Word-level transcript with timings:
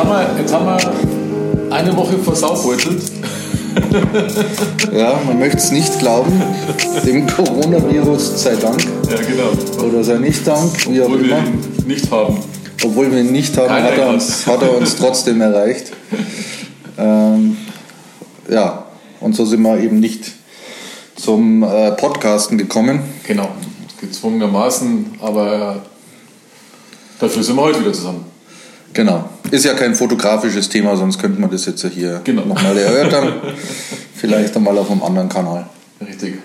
haben 0.00 0.08
wir, 0.08 0.40
jetzt 0.40 0.52
haben 0.54 0.66
wir 0.66 1.74
eine 1.74 1.96
Woche 1.96 2.18
versaubeutelt. 2.18 3.02
ja, 4.92 5.20
man 5.26 5.38
möchte 5.38 5.58
es 5.58 5.70
nicht 5.70 5.98
glauben. 5.98 6.32
Dem 7.04 7.26
Coronavirus 7.26 8.42
sei 8.42 8.56
Dank. 8.56 8.82
Ja, 8.82 9.16
genau. 9.16 9.86
Oder 9.86 10.02
sei 10.02 10.18
nicht 10.18 10.46
Dank, 10.46 10.72
wie 10.88 11.00
Obwohl 11.00 11.18
auch 11.18 11.22
immer. 11.22 11.28
wir 11.28 11.38
ihn 11.38 11.86
nicht 11.86 12.10
haben. 12.10 12.38
Obwohl 12.82 13.12
wir 13.12 13.20
ihn 13.20 13.32
nicht 13.32 13.56
haben, 13.58 13.70
hat 13.70 13.98
er, 13.98 14.08
uns, 14.08 14.46
hat 14.46 14.62
er, 14.62 14.76
uns, 14.76 14.96
trotzdem 14.96 15.40
erreicht. 15.40 15.92
Ähm, 16.96 17.58
ja, 18.48 18.86
und 19.20 19.36
so 19.36 19.44
sind 19.44 19.60
wir 19.62 19.78
eben 19.78 20.00
nicht 20.00 20.32
zum 21.16 21.62
äh, 21.62 21.92
Podcasten 21.92 22.56
gekommen. 22.56 23.02
Genau, 23.26 23.50
gezwungenermaßen, 24.00 25.18
aber 25.20 25.82
dafür 27.18 27.42
sind 27.42 27.56
wir 27.56 27.62
heute 27.62 27.80
wieder 27.80 27.92
zusammen. 27.92 28.29
Genau. 28.92 29.28
Ist 29.50 29.64
ja 29.64 29.74
kein 29.74 29.94
fotografisches 29.94 30.68
Thema, 30.68 30.96
sonst 30.96 31.18
könnte 31.18 31.40
man 31.40 31.50
das 31.50 31.66
jetzt 31.66 31.82
ja 31.82 31.88
hier 31.88 32.20
genau. 32.24 32.44
nochmal 32.44 32.76
erörtern. 32.76 33.34
Vielleicht 34.14 34.56
einmal 34.56 34.76
auf 34.78 34.90
einem 34.90 35.02
anderen 35.02 35.28
Kanal. 35.28 35.66
Richtig. 36.00 36.38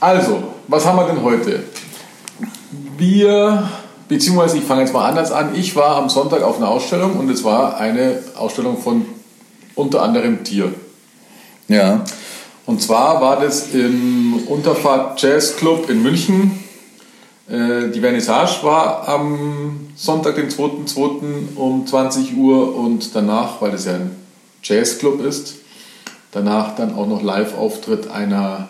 Also, 0.00 0.42
was 0.68 0.84
haben 0.84 0.96
wir 0.96 1.06
denn 1.06 1.22
heute? 1.22 1.62
Wir, 2.96 3.68
beziehungsweise 4.08 4.58
ich 4.58 4.64
fange 4.64 4.82
jetzt 4.82 4.92
mal 4.92 5.08
anders 5.08 5.30
an. 5.30 5.54
Ich 5.54 5.76
war 5.76 5.96
am 5.96 6.08
Sonntag 6.08 6.42
auf 6.42 6.56
einer 6.56 6.68
Ausstellung 6.68 7.16
und 7.16 7.30
es 7.30 7.44
war 7.44 7.78
eine 7.78 8.18
Ausstellung 8.36 8.78
von 8.78 9.06
unter 9.74 10.02
anderem 10.02 10.44
Tier. 10.44 10.74
Ja. 11.68 12.04
Und 12.66 12.82
zwar 12.82 13.20
war 13.20 13.40
das 13.40 13.68
im 13.72 14.42
Unterfahrt 14.46 15.20
Jazz 15.22 15.56
Club 15.56 15.88
in 15.88 16.02
München 16.02 16.62
die 17.48 18.00
Vernissage 18.00 18.62
war 18.62 19.08
am 19.08 19.88
Sonntag, 19.96 20.36
den 20.36 20.48
2.2. 20.48 21.56
um 21.56 21.86
20 21.86 22.36
Uhr 22.36 22.76
und 22.76 23.14
danach, 23.14 23.60
weil 23.60 23.74
es 23.74 23.84
ja 23.84 23.94
ein 23.94 24.16
Jazzclub 24.62 25.24
ist, 25.24 25.56
danach 26.30 26.76
dann 26.76 26.94
auch 26.94 27.06
noch 27.06 27.22
Live-Auftritt 27.22 28.10
einer 28.10 28.68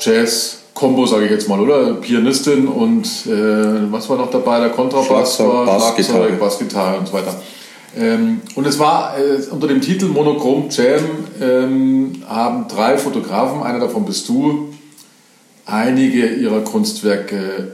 Jazz-Kombo, 0.00 1.06
sage 1.06 1.26
ich 1.26 1.30
jetzt 1.30 1.48
mal, 1.48 1.60
oder? 1.60 1.94
Pianistin 1.94 2.68
und 2.68 3.06
äh, 3.26 3.92
was 3.92 4.08
war 4.10 4.18
noch 4.18 4.30
dabei? 4.30 4.60
Der 4.60 4.70
Kontrabass, 4.70 5.38
war, 5.40 5.64
Bassgitarre. 5.64 6.32
Bassgitarre 6.32 6.98
und 6.98 7.08
so 7.08 7.12
weiter. 7.14 7.34
Ähm, 7.96 8.40
und 8.54 8.66
es 8.66 8.78
war 8.78 9.16
äh, 9.16 9.40
unter 9.50 9.68
dem 9.68 9.80
Titel 9.80 10.06
Monochrom 10.06 10.68
Jam 10.68 11.04
ähm, 11.40 12.22
haben 12.28 12.66
drei 12.68 12.98
Fotografen, 12.98 13.62
einer 13.62 13.78
davon 13.78 14.04
bist 14.04 14.28
du, 14.28 14.73
einige 15.66 16.26
ihrer 16.34 16.60
Kunstwerke 16.62 17.72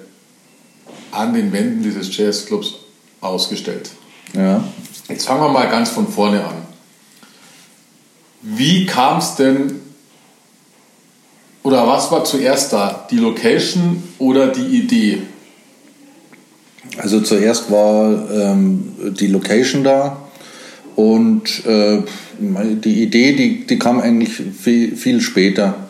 an 1.13 1.35
den 1.35 1.53
Wänden 1.53 1.83
dieses 1.83 2.17
Jazzclubs 2.17 2.75
ausgestellt. 3.21 3.91
Ja. 4.35 4.65
Jetzt 5.09 5.27
fangen 5.27 5.43
wir 5.43 5.49
mal 5.49 5.69
ganz 5.69 5.91
von 5.91 6.07
vorne 6.07 6.45
an. 6.45 6.57
Wie 8.43 8.87
kam 8.87 9.19
es 9.19 9.35
denn, 9.35 9.81
oder 11.63 11.87
was 11.87 12.11
war 12.11 12.25
zuerst 12.25 12.73
da? 12.73 13.07
Die 13.11 13.19
Location 13.19 14.03
oder 14.19 14.49
die 14.49 14.79
Idee? 14.79 15.23
Also 16.97 17.21
zuerst 17.21 17.71
war 17.71 18.31
ähm, 18.31 18.95
die 19.19 19.27
Location 19.27 19.85
da 19.85 20.29
und 20.97 21.65
äh, 21.67 22.03
die 22.39 23.03
Idee, 23.03 23.35
die, 23.35 23.67
die 23.67 23.79
kam 23.79 24.01
eigentlich 24.01 24.31
viel, 24.33 24.97
viel 24.97 25.21
später. 25.21 25.90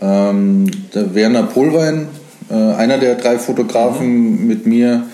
Ähm, 0.00 0.66
der 0.94 1.14
Werner 1.14 1.44
Polwein, 1.44 2.08
äh, 2.50 2.54
einer 2.54 2.98
der 2.98 3.16
drei 3.16 3.38
Fotografen 3.38 4.40
mhm. 4.40 4.46
mit 4.46 4.66
mir, 4.66 5.04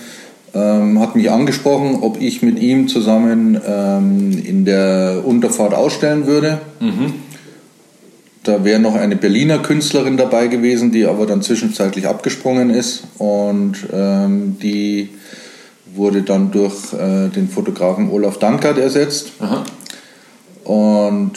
ähm, 0.53 0.99
hat 0.99 1.15
mich 1.15 1.29
angesprochen, 1.29 1.97
ob 2.01 2.21
ich 2.21 2.41
mit 2.41 2.59
ihm 2.59 2.87
zusammen 2.87 3.59
ähm, 3.67 4.31
in 4.43 4.63
der 4.65 5.23
Unterfahrt 5.25 5.73
ausstellen 5.73 6.27
würde. 6.27 6.59
Mhm. 6.79 7.13
Da 8.43 8.63
wäre 8.63 8.79
noch 8.79 8.95
eine 8.95 9.15
Berliner 9.15 9.57
Künstlerin 9.57 10.17
dabei 10.17 10.47
gewesen, 10.47 10.91
die 10.91 11.05
aber 11.05 11.25
dann 11.25 11.41
zwischenzeitlich 11.41 12.07
abgesprungen 12.07 12.69
ist 12.69 13.03
und 13.17 13.73
ähm, 13.91 14.57
die 14.61 15.09
wurde 15.95 16.21
dann 16.21 16.51
durch 16.51 16.93
äh, 16.93 17.29
den 17.29 17.49
Fotografen 17.49 18.09
Olaf 18.11 18.37
Dankert 18.37 18.77
ersetzt. 18.77 19.31
Aha. 19.39 19.63
Und 20.65 21.33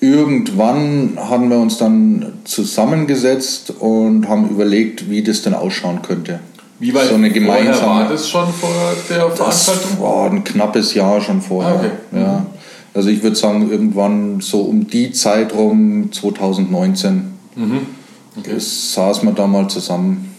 irgendwann 0.00 1.16
haben 1.16 1.48
wir 1.50 1.58
uns 1.58 1.78
dann 1.78 2.32
zusammengesetzt 2.42 3.72
und 3.78 4.28
haben 4.28 4.50
überlegt, 4.50 5.08
wie 5.08 5.22
das 5.22 5.42
denn 5.42 5.54
ausschauen 5.54 6.02
könnte. 6.02 6.40
Wie 6.80 6.92
weit 6.92 7.08
so 7.08 7.14
eine 7.14 7.30
gemeinsame, 7.30 7.86
war 7.86 8.08
das 8.08 8.28
schon 8.28 8.52
vor 8.52 8.70
der 9.08 9.30
Veranstaltung? 9.30 9.90
Das 9.92 10.00
war 10.00 10.28
ein 10.28 10.42
knappes 10.42 10.94
Jahr 10.94 11.20
schon 11.20 11.40
vorher. 11.40 11.74
Ah, 11.74 11.76
okay. 11.76 11.90
ja. 12.20 12.38
Mhm. 12.38 12.46
Also 12.92 13.08
ich 13.08 13.22
würde 13.22 13.36
sagen, 13.36 13.70
irgendwann 13.70 14.40
so 14.40 14.62
um 14.62 14.88
die 14.88 15.12
Zeit 15.12 15.54
rum, 15.54 16.10
2019, 16.10 17.32
mhm. 17.54 17.86
okay. 18.36 18.58
saßen 18.58 19.28
wir 19.28 19.32
da 19.32 19.46
mal 19.46 19.68
zusammen. 19.68 20.34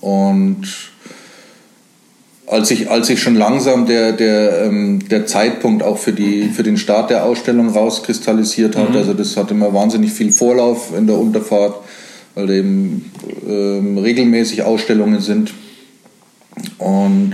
Und 0.00 0.62
als 2.46 2.68
sich 2.68 2.90
als 2.90 3.08
ich 3.08 3.22
schon 3.22 3.36
langsam 3.36 3.86
der, 3.86 4.12
der, 4.12 4.64
ähm, 4.64 5.08
der 5.08 5.26
Zeitpunkt 5.26 5.82
auch 5.82 5.98
für, 5.98 6.12
die, 6.12 6.48
für 6.48 6.62
den 6.62 6.76
Start 6.76 7.10
der 7.10 7.24
Ausstellung 7.24 7.70
rauskristallisiert 7.70 8.76
hat, 8.76 8.90
mhm. 8.90 8.96
also 8.96 9.14
das 9.14 9.36
hat 9.36 9.50
immer 9.50 9.72
wahnsinnig 9.72 10.12
viel 10.12 10.30
Vorlauf 10.30 10.92
in 10.96 11.06
der 11.06 11.18
Unterfahrt, 11.18 11.76
weil 12.34 12.50
eben 12.50 13.10
ähm, 13.48 13.98
regelmäßig 13.98 14.62
Ausstellungen 14.62 15.20
sind. 15.20 15.54
Und 16.78 17.32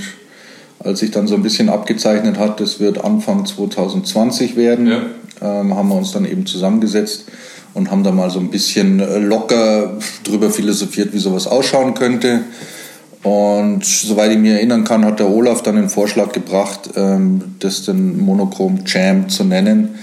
als 0.79 1.01
sich 1.01 1.11
dann 1.11 1.27
so 1.27 1.35
ein 1.35 1.43
bisschen 1.43 1.69
abgezeichnet 1.69 2.39
hat, 2.39 2.61
das 2.61 2.81
wird 2.81 3.05
Anfang 3.05 3.45
2020 3.45 4.57
werden, 4.57 4.87
ja. 4.87 5.03
ähm, 5.43 5.75
haben 5.75 5.89
wir 5.89 5.97
uns 5.97 6.13
dann 6.13 6.25
eben 6.25 6.47
zusammengesetzt 6.47 7.27
und 7.75 7.91
haben 7.91 8.05
da 8.05 8.13
mal 8.13 8.31
so 8.31 8.39
ein 8.39 8.51
bisschen 8.51 8.99
locker 9.29 9.99
drüber 10.25 10.51
philosophiert, 10.51 11.13
wie 11.13 11.19
sowas 11.19 11.47
ausschauen 11.47 11.95
könnte. 11.95 12.41
Und 13.23 13.85
soweit 13.85 14.33
ich 14.33 14.39
mich 14.39 14.53
erinnern 14.53 14.85
kann, 14.85 15.05
hat 15.05 15.19
der 15.19 15.29
Olaf 15.29 15.63
dann 15.63 15.77
den 15.77 15.91
Vorschlag 15.91 16.33
gebracht, 16.33 16.91
ähm, 16.97 17.57
das 17.59 17.85
den 17.85 18.19
Monochrom 18.19 18.81
Jam 18.87 19.29
zu 19.29 19.45
nennen 19.45 19.97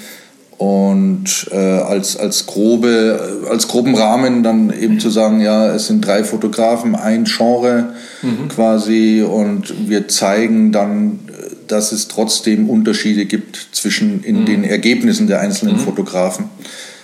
und 0.57 1.50
äh, 1.51 1.55
als, 1.55 2.17
als, 2.17 2.47
grobe, 2.47 3.45
als 3.50 3.67
groben 3.67 3.95
Rahmen 3.95 4.41
dann 4.41 4.73
eben 4.73 5.00
zu 5.00 5.09
sagen, 5.09 5.39
ja, 5.39 5.67
es 5.67 5.88
sind 5.88 6.05
drei 6.05 6.23
Fotografen, 6.23 6.95
ein 6.95 7.25
Genre 7.25 7.94
mhm. 8.23 8.47
quasi 8.47 9.22
und 9.22 9.88
wir 9.88 10.07
zeigen 10.07 10.72
dann, 10.72 11.19
dass 11.67 11.91
es 11.91 12.07
trotzdem 12.07 12.69
Unterschiede 12.69 13.25
gibt 13.25 13.67
zwischen 13.72 14.23
in 14.23 14.41
mhm. 14.41 14.45
den 14.45 14.63
Ergebnissen 14.63 15.28
der 15.28 15.41
einzelnen 15.41 15.75
mhm. 15.75 15.79
Fotografen. 15.81 16.45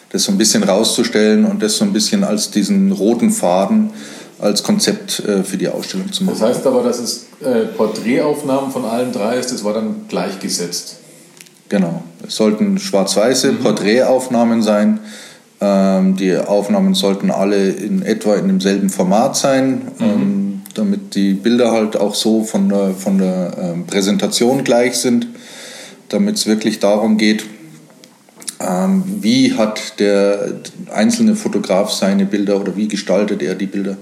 Das 0.10 0.24
so 0.24 0.32
ein 0.32 0.38
bisschen 0.38 0.64
rauszustellen 0.64 1.46
und 1.46 1.62
das 1.62 1.78
so 1.78 1.86
ein 1.86 1.94
bisschen 1.94 2.24
als 2.24 2.50
diesen 2.50 2.92
roten 2.92 3.30
Faden 3.32 3.92
als 4.40 4.64
Konzept 4.64 5.20
äh, 5.20 5.44
für 5.44 5.58
die 5.58 5.68
Ausstellung 5.68 6.12
zu 6.12 6.24
machen. 6.24 6.38
Das 6.40 6.48
heißt 6.48 6.68
aber, 6.68 6.84
dass 6.84 7.00
es 7.00 7.28
äh, 7.42 7.66
Porträtaufnahmen 7.66 8.72
von 8.72 8.86
allen 8.86 9.12
drei 9.12 9.38
ist, 9.38 9.52
das 9.52 9.64
war 9.64 9.74
dann 9.74 10.08
gleichgesetzt. 10.10 10.98
Genau. 11.70 12.04
Es 12.26 12.36
sollten 12.36 12.78
schwarz-weiße 12.78 13.52
mhm. 13.52 13.60
Porträtaufnahmen 13.60 14.62
sein. 14.62 15.00
Ähm, 15.62 16.18
die 16.18 16.36
Aufnahmen 16.38 16.94
sollten 16.94 17.32
alle 17.32 17.70
in 17.70 18.02
etwa 18.02 18.36
in 18.36 18.48
demselben 18.48 18.90
Format 18.90 19.38
sein, 19.38 19.82
mhm. 19.98 20.06
ähm, 20.06 20.62
damit 20.74 21.16
die 21.16 21.34
Bilder 21.34 21.72
halt 21.72 21.96
auch 21.96 22.16
so 22.16 22.44
von 22.44 22.70
der, 22.70 22.92
von 22.92 23.18
der 23.18 23.54
ähm, 23.60 23.86
Präsentation 23.86 24.64
gleich 24.64 24.98
sind, 24.98 25.28
damit 26.10 26.36
es 26.36 26.48
wirklich 26.48 26.80
darum 26.80 27.18
geht, 27.18 27.46
wie 29.22 29.54
hat 29.54 30.00
der 30.00 30.54
einzelne 30.94 31.36
Fotograf 31.36 31.92
seine 31.92 32.26
Bilder 32.26 32.60
oder 32.60 32.76
wie 32.76 32.88
gestaltet 32.88 33.42
er 33.42 33.56
die 33.56 33.66
Bilder. 33.66 33.98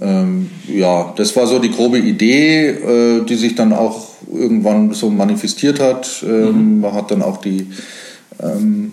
Ähm, 0.00 0.50
ja, 0.66 1.12
das 1.16 1.36
war 1.36 1.46
so 1.46 1.58
die 1.58 1.70
grobe 1.70 1.98
Idee, 1.98 2.68
äh, 2.68 3.24
die 3.24 3.34
sich 3.34 3.54
dann 3.54 3.72
auch 3.72 4.08
irgendwann 4.32 4.92
so 4.92 5.10
manifestiert 5.10 5.80
hat. 5.80 6.24
Ähm, 6.26 6.74
mhm. 6.74 6.80
Man 6.80 6.92
hat 6.94 7.10
dann 7.10 7.22
auch 7.22 7.38
die, 7.38 7.66
ähm, 8.42 8.92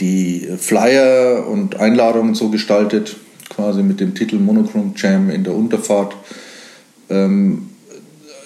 die 0.00 0.48
Flyer 0.58 1.46
und 1.48 1.80
Einladungen 1.80 2.34
so 2.34 2.48
gestaltet, 2.48 3.16
quasi 3.48 3.82
mit 3.82 4.00
dem 4.00 4.14
Titel 4.14 4.36
Monochrome 4.36 4.92
Jam 4.96 5.30
in 5.30 5.42
der 5.42 5.54
Unterfahrt. 5.54 6.14
Ähm, 7.10 7.70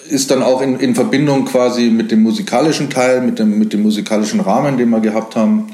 ist 0.09 0.31
dann 0.31 0.41
auch 0.41 0.61
in, 0.61 0.79
in 0.79 0.95
Verbindung 0.95 1.45
quasi 1.45 1.89
mit 1.89 2.11
dem 2.11 2.23
musikalischen 2.23 2.89
Teil, 2.89 3.21
mit 3.21 3.39
dem, 3.39 3.57
mit 3.59 3.73
dem 3.73 3.83
musikalischen 3.83 4.39
Rahmen, 4.39 4.77
den 4.77 4.89
wir 4.89 4.99
gehabt 4.99 5.35
haben. 5.35 5.67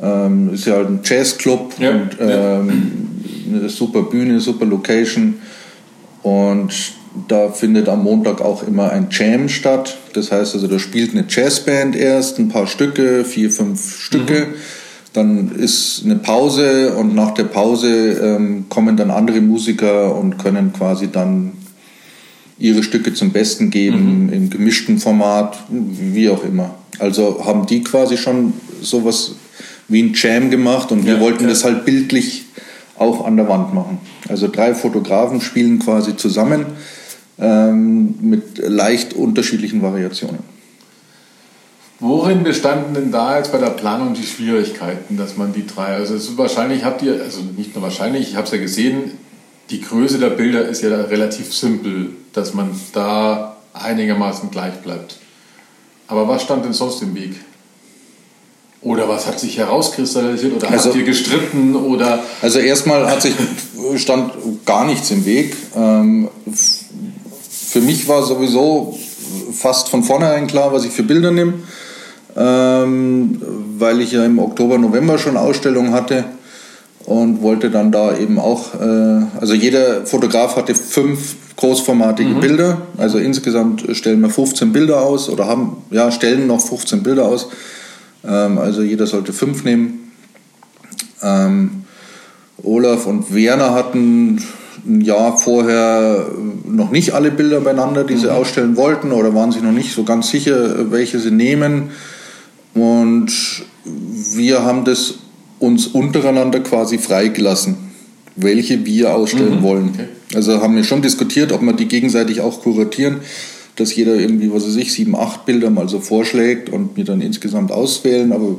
Ähm, 0.00 0.54
ist 0.54 0.66
ja 0.66 0.74
halt 0.74 0.88
ein 0.88 1.00
Jazzclub 1.02 1.74
ja, 1.78 1.90
und 1.90 2.10
ähm, 2.20 3.18
ja. 3.50 3.58
eine 3.58 3.68
super 3.68 4.02
Bühne, 4.02 4.40
super 4.40 4.64
Location. 4.64 5.34
Und 6.22 6.72
da 7.28 7.50
findet 7.50 7.88
am 7.88 8.04
Montag 8.04 8.40
auch 8.40 8.66
immer 8.66 8.90
ein 8.90 9.08
Jam 9.10 9.48
statt. 9.48 9.98
Das 10.14 10.32
heißt 10.32 10.54
also, 10.54 10.66
da 10.66 10.78
spielt 10.78 11.12
eine 11.12 11.24
Jazzband 11.28 11.96
erst 11.96 12.38
ein 12.38 12.48
paar 12.48 12.66
Stücke, 12.66 13.24
vier, 13.24 13.50
fünf 13.50 13.98
Stücke. 13.98 14.46
Mhm. 14.46 14.54
Dann 15.12 15.52
ist 15.56 16.02
eine 16.04 16.16
Pause 16.16 16.94
und 16.94 17.14
nach 17.14 17.32
der 17.32 17.44
Pause 17.44 18.12
ähm, 18.12 18.66
kommen 18.70 18.96
dann 18.96 19.10
andere 19.10 19.42
Musiker 19.42 20.16
und 20.16 20.38
können 20.38 20.72
quasi 20.72 21.10
dann 21.12 21.52
ihre 22.58 22.82
Stücke 22.82 23.14
zum 23.14 23.30
Besten 23.30 23.70
geben, 23.70 24.26
mhm. 24.26 24.32
im 24.32 24.50
gemischten 24.50 24.98
Format, 24.98 25.58
wie 25.68 26.28
auch 26.28 26.44
immer. 26.44 26.74
Also 26.98 27.44
haben 27.44 27.66
die 27.66 27.82
quasi 27.82 28.16
schon 28.16 28.52
sowas 28.80 29.34
wie 29.88 30.02
ein 30.02 30.12
Jam 30.14 30.50
gemacht 30.50 30.92
und 30.92 31.06
wir 31.06 31.20
wollten 31.20 31.44
ja. 31.44 31.50
das 31.50 31.64
halt 31.64 31.84
bildlich 31.84 32.44
auch 32.98 33.24
an 33.24 33.36
der 33.36 33.48
Wand 33.48 33.74
machen. 33.74 33.98
Also 34.28 34.48
drei 34.48 34.74
Fotografen 34.74 35.40
spielen 35.40 35.78
quasi 35.78 36.16
zusammen 36.16 36.66
ähm, 37.38 38.14
mit 38.20 38.58
leicht 38.58 39.14
unterschiedlichen 39.14 39.82
Variationen. 39.82 40.52
Worin 41.98 42.42
bestanden 42.42 42.94
denn 42.94 43.12
da 43.12 43.38
jetzt 43.38 43.52
bei 43.52 43.58
der 43.58 43.70
Planung 43.70 44.14
die 44.14 44.24
Schwierigkeiten, 44.24 45.16
dass 45.16 45.36
man 45.36 45.52
die 45.52 45.66
drei, 45.66 45.94
also 45.94 46.14
wahrscheinlich 46.36 46.84
habt 46.84 47.02
ihr, 47.02 47.20
also 47.22 47.40
nicht 47.56 47.74
nur 47.74 47.82
wahrscheinlich, 47.82 48.30
ich 48.30 48.36
habe 48.36 48.46
es 48.46 48.52
ja 48.52 48.58
gesehen, 48.58 49.12
die 49.70 49.80
Größe 49.80 50.18
der 50.18 50.30
Bilder 50.30 50.68
ist 50.68 50.82
ja 50.82 50.90
relativ 50.90 51.54
simpel, 51.54 52.10
dass 52.32 52.54
man 52.54 52.70
da 52.92 53.56
einigermaßen 53.72 54.50
gleich 54.50 54.74
bleibt. 54.82 55.18
Aber 56.08 56.28
was 56.28 56.42
stand 56.42 56.64
denn 56.64 56.72
sonst 56.72 57.02
im 57.02 57.14
Weg? 57.14 57.36
Oder 58.82 59.08
was 59.08 59.26
hat 59.26 59.38
sich 59.38 59.58
herauskristallisiert 59.58 60.54
oder 60.56 60.70
also, 60.70 60.88
habt 60.88 60.96
ihr 60.96 61.04
gestritten 61.04 61.76
oder? 61.76 62.18
Also 62.42 62.58
erstmal 62.58 63.08
hat 63.08 63.22
sich 63.22 63.34
stand 63.96 64.32
gar 64.66 64.84
nichts 64.84 65.10
im 65.12 65.24
Weg. 65.24 65.56
Ähm, 65.76 66.28
für 66.52 67.80
mich 67.80 68.08
war 68.08 68.24
sowieso 68.24 68.98
fast 69.52 69.88
von 69.88 70.02
vornherein 70.02 70.48
klar, 70.48 70.72
was 70.72 70.84
ich 70.84 70.90
für 70.90 71.04
Bilder 71.04 71.30
nehme, 71.30 71.54
ähm, 72.36 73.40
weil 73.78 74.00
ich 74.00 74.12
ja 74.12 74.24
im 74.24 74.40
Oktober, 74.40 74.78
November 74.78 75.16
schon 75.16 75.36
Ausstellungen 75.36 75.92
hatte 75.92 76.24
und 77.06 77.42
wollte 77.42 77.70
dann 77.70 77.92
da 77.92 78.16
eben 78.16 78.38
auch, 78.38 78.74
äh, 78.74 79.22
also 79.40 79.54
jeder 79.54 80.06
Fotograf 80.06 80.56
hatte 80.56 80.74
fünf 80.74 81.36
großformatige 81.56 82.30
mhm. 82.30 82.40
Bilder, 82.40 82.82
also 82.96 83.18
insgesamt 83.18 83.84
stellen 83.96 84.20
wir 84.20 84.30
15 84.30 84.72
Bilder 84.72 85.02
aus 85.02 85.28
oder 85.28 85.46
haben, 85.46 85.76
ja, 85.90 86.10
stellen 86.10 86.46
noch 86.46 86.60
15 86.60 87.02
Bilder 87.02 87.26
aus 87.26 87.48
ähm, 88.24 88.58
also 88.58 88.82
jeder 88.82 89.06
sollte 89.06 89.32
fünf 89.32 89.64
nehmen. 89.64 90.12
Ähm, 91.22 91.84
Olaf 92.62 93.06
und 93.06 93.34
Werner 93.34 93.74
hatten 93.74 94.40
ein 94.86 95.00
Jahr 95.00 95.36
vorher 95.36 96.26
noch 96.64 96.90
nicht 96.90 97.12
alle 97.12 97.30
Bilder 97.30 97.60
beieinander, 97.60 98.04
die 98.04 98.16
sie 98.16 98.26
mhm. 98.26 98.32
ausstellen 98.32 98.76
wollten 98.76 99.12
oder 99.12 99.34
waren 99.34 99.52
sich 99.52 99.62
noch 99.62 99.72
nicht 99.72 99.92
so 99.92 100.04
ganz 100.04 100.30
sicher, 100.30 100.90
welche 100.90 101.18
sie 101.18 101.30
nehmen. 101.30 101.90
Und 102.74 103.32
wir 103.84 104.64
haben 104.64 104.84
das 104.84 105.14
uns 105.62 105.86
untereinander 105.86 106.60
quasi 106.60 106.98
freigelassen, 106.98 107.76
welche 108.36 108.84
wir 108.84 109.14
ausstellen 109.14 109.60
mhm. 109.60 109.62
wollen. 109.62 109.90
Okay. 109.94 110.08
Also 110.34 110.60
haben 110.60 110.76
wir 110.76 110.84
schon 110.84 111.02
diskutiert, 111.02 111.52
ob 111.52 111.62
wir 111.62 111.72
die 111.72 111.88
gegenseitig 111.88 112.40
auch 112.40 112.62
kuratieren 112.62 113.20
dass 113.76 113.94
jeder 113.94 114.14
irgendwie, 114.16 114.52
was 114.52 114.66
weiß 114.66 114.76
ich, 114.76 114.92
sieben, 114.92 115.16
acht 115.16 115.46
Bilder 115.46 115.70
mal 115.70 115.88
so 115.88 116.00
vorschlägt 116.00 116.68
und 116.68 116.96
mir 116.96 117.04
dann 117.04 117.20
insgesamt 117.20 117.72
auswählen. 117.72 118.32
Aber 118.32 118.58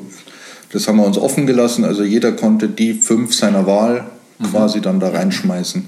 das 0.71 0.87
haben 0.87 0.97
wir 0.97 1.05
uns 1.05 1.17
offen 1.17 1.45
gelassen. 1.45 1.85
Also 1.85 2.03
jeder 2.03 2.31
konnte 2.31 2.67
die 2.67 2.93
fünf 2.93 3.33
seiner 3.33 3.67
Wahl 3.67 4.05
mhm. 4.39 4.45
quasi 4.45 4.81
dann 4.81 4.99
da 4.99 5.09
reinschmeißen. 5.09 5.85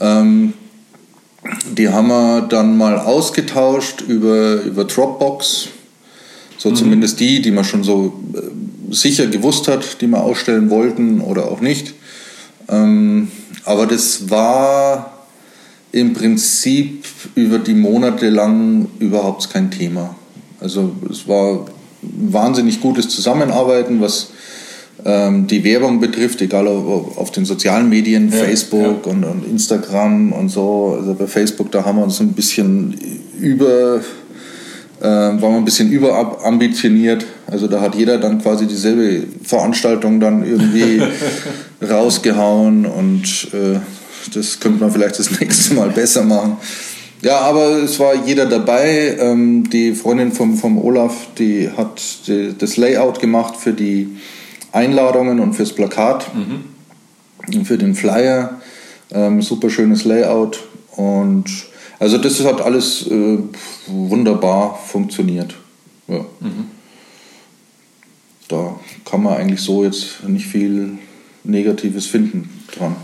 Ähm, 0.00 0.52
die 1.76 1.88
haben 1.88 2.08
wir 2.08 2.42
dann 2.42 2.76
mal 2.76 2.96
ausgetauscht 2.96 4.02
über, 4.02 4.62
über 4.62 4.84
Dropbox. 4.84 5.68
So 6.56 6.70
mhm. 6.70 6.76
zumindest 6.76 7.18
die, 7.18 7.42
die 7.42 7.50
man 7.50 7.64
schon 7.64 7.82
so 7.82 8.22
äh, 8.34 8.38
sicher 8.90 9.26
gewusst 9.26 9.68
hat, 9.68 10.00
die 10.00 10.06
wir 10.06 10.22
ausstellen 10.22 10.70
wollten 10.70 11.20
oder 11.20 11.50
auch 11.50 11.60
nicht. 11.60 11.94
Ähm, 12.68 13.28
aber 13.64 13.86
das 13.86 14.30
war 14.30 15.26
im 15.92 16.12
Prinzip 16.12 17.04
über 17.34 17.58
die 17.58 17.74
Monate 17.74 18.28
lang 18.28 18.88
überhaupt 18.98 19.50
kein 19.50 19.70
Thema. 19.70 20.16
Also 20.60 20.92
es 21.10 21.28
war 21.28 21.66
wahnsinnig 22.02 22.80
gutes 22.80 23.08
Zusammenarbeiten, 23.08 24.00
was 24.00 24.30
ähm, 25.04 25.46
die 25.46 25.62
Werbung 25.64 26.00
betrifft, 26.00 26.40
egal 26.40 26.66
ob 26.66 27.18
auf 27.18 27.30
den 27.30 27.44
sozialen 27.44 27.88
Medien, 27.88 28.30
ja, 28.30 28.38
Facebook 28.38 29.06
ja. 29.06 29.12
Und, 29.12 29.24
und, 29.24 29.46
Instagram 29.46 30.32
und 30.32 30.48
so. 30.48 30.96
Also 30.98 31.14
bei 31.14 31.26
Facebook, 31.26 31.70
da 31.70 31.84
haben 31.84 31.98
wir 31.98 32.04
uns 32.04 32.20
ein 32.20 32.32
bisschen 32.32 32.94
über, 33.38 34.00
äh, 35.00 35.04
waren 35.04 35.40
wir 35.40 35.56
ein 35.56 35.64
bisschen 35.64 35.90
überambitioniert. 35.90 37.24
Also 37.46 37.66
da 37.66 37.80
hat 37.80 37.94
jeder 37.94 38.18
dann 38.18 38.40
quasi 38.40 38.66
dieselbe 38.66 39.26
Veranstaltung 39.42 40.20
dann 40.20 40.44
irgendwie 40.44 41.02
rausgehauen 41.88 42.86
und 42.86 43.48
äh, 43.52 43.78
das 44.32 44.60
könnte 44.60 44.80
man 44.80 44.90
vielleicht 44.90 45.18
das 45.18 45.30
nächste 45.40 45.74
Mal 45.74 45.90
besser 45.90 46.22
machen. 46.22 46.56
Ja, 47.22 47.40
aber 47.40 47.82
es 47.82 47.98
war 48.00 48.14
jeder 48.26 48.46
dabei. 48.46 49.16
Ähm, 49.18 49.70
die 49.70 49.94
Freundin 49.94 50.32
vom, 50.32 50.58
vom 50.58 50.78
Olaf, 50.78 51.14
die 51.38 51.70
hat 51.74 52.02
die, 52.26 52.54
das 52.56 52.76
Layout 52.76 53.18
gemacht 53.18 53.56
für 53.56 53.72
die 53.72 54.08
Einladungen 54.72 55.40
und 55.40 55.54
fürs 55.54 55.72
Plakat 55.72 56.34
mhm. 56.34 56.64
und 57.56 57.64
für 57.64 57.78
den 57.78 57.94
Flyer. 57.94 58.60
Ähm, 59.10 59.40
super 59.40 59.70
schönes 59.70 60.04
Layout 60.04 60.64
und 60.96 61.46
also 62.04 62.18
das 62.18 62.44
hat 62.44 62.60
alles 62.60 63.06
äh, 63.06 63.38
wunderbar 63.86 64.78
funktioniert. 64.78 65.54
Ja. 66.06 66.18
Mhm. 66.40 66.66
Da 68.48 68.78
kann 69.06 69.22
man 69.22 69.38
eigentlich 69.38 69.62
so 69.62 69.84
jetzt 69.84 70.22
nicht 70.26 70.46
viel 70.46 70.98
Negatives 71.44 72.04
finden 72.04 72.62
dran. 72.76 72.94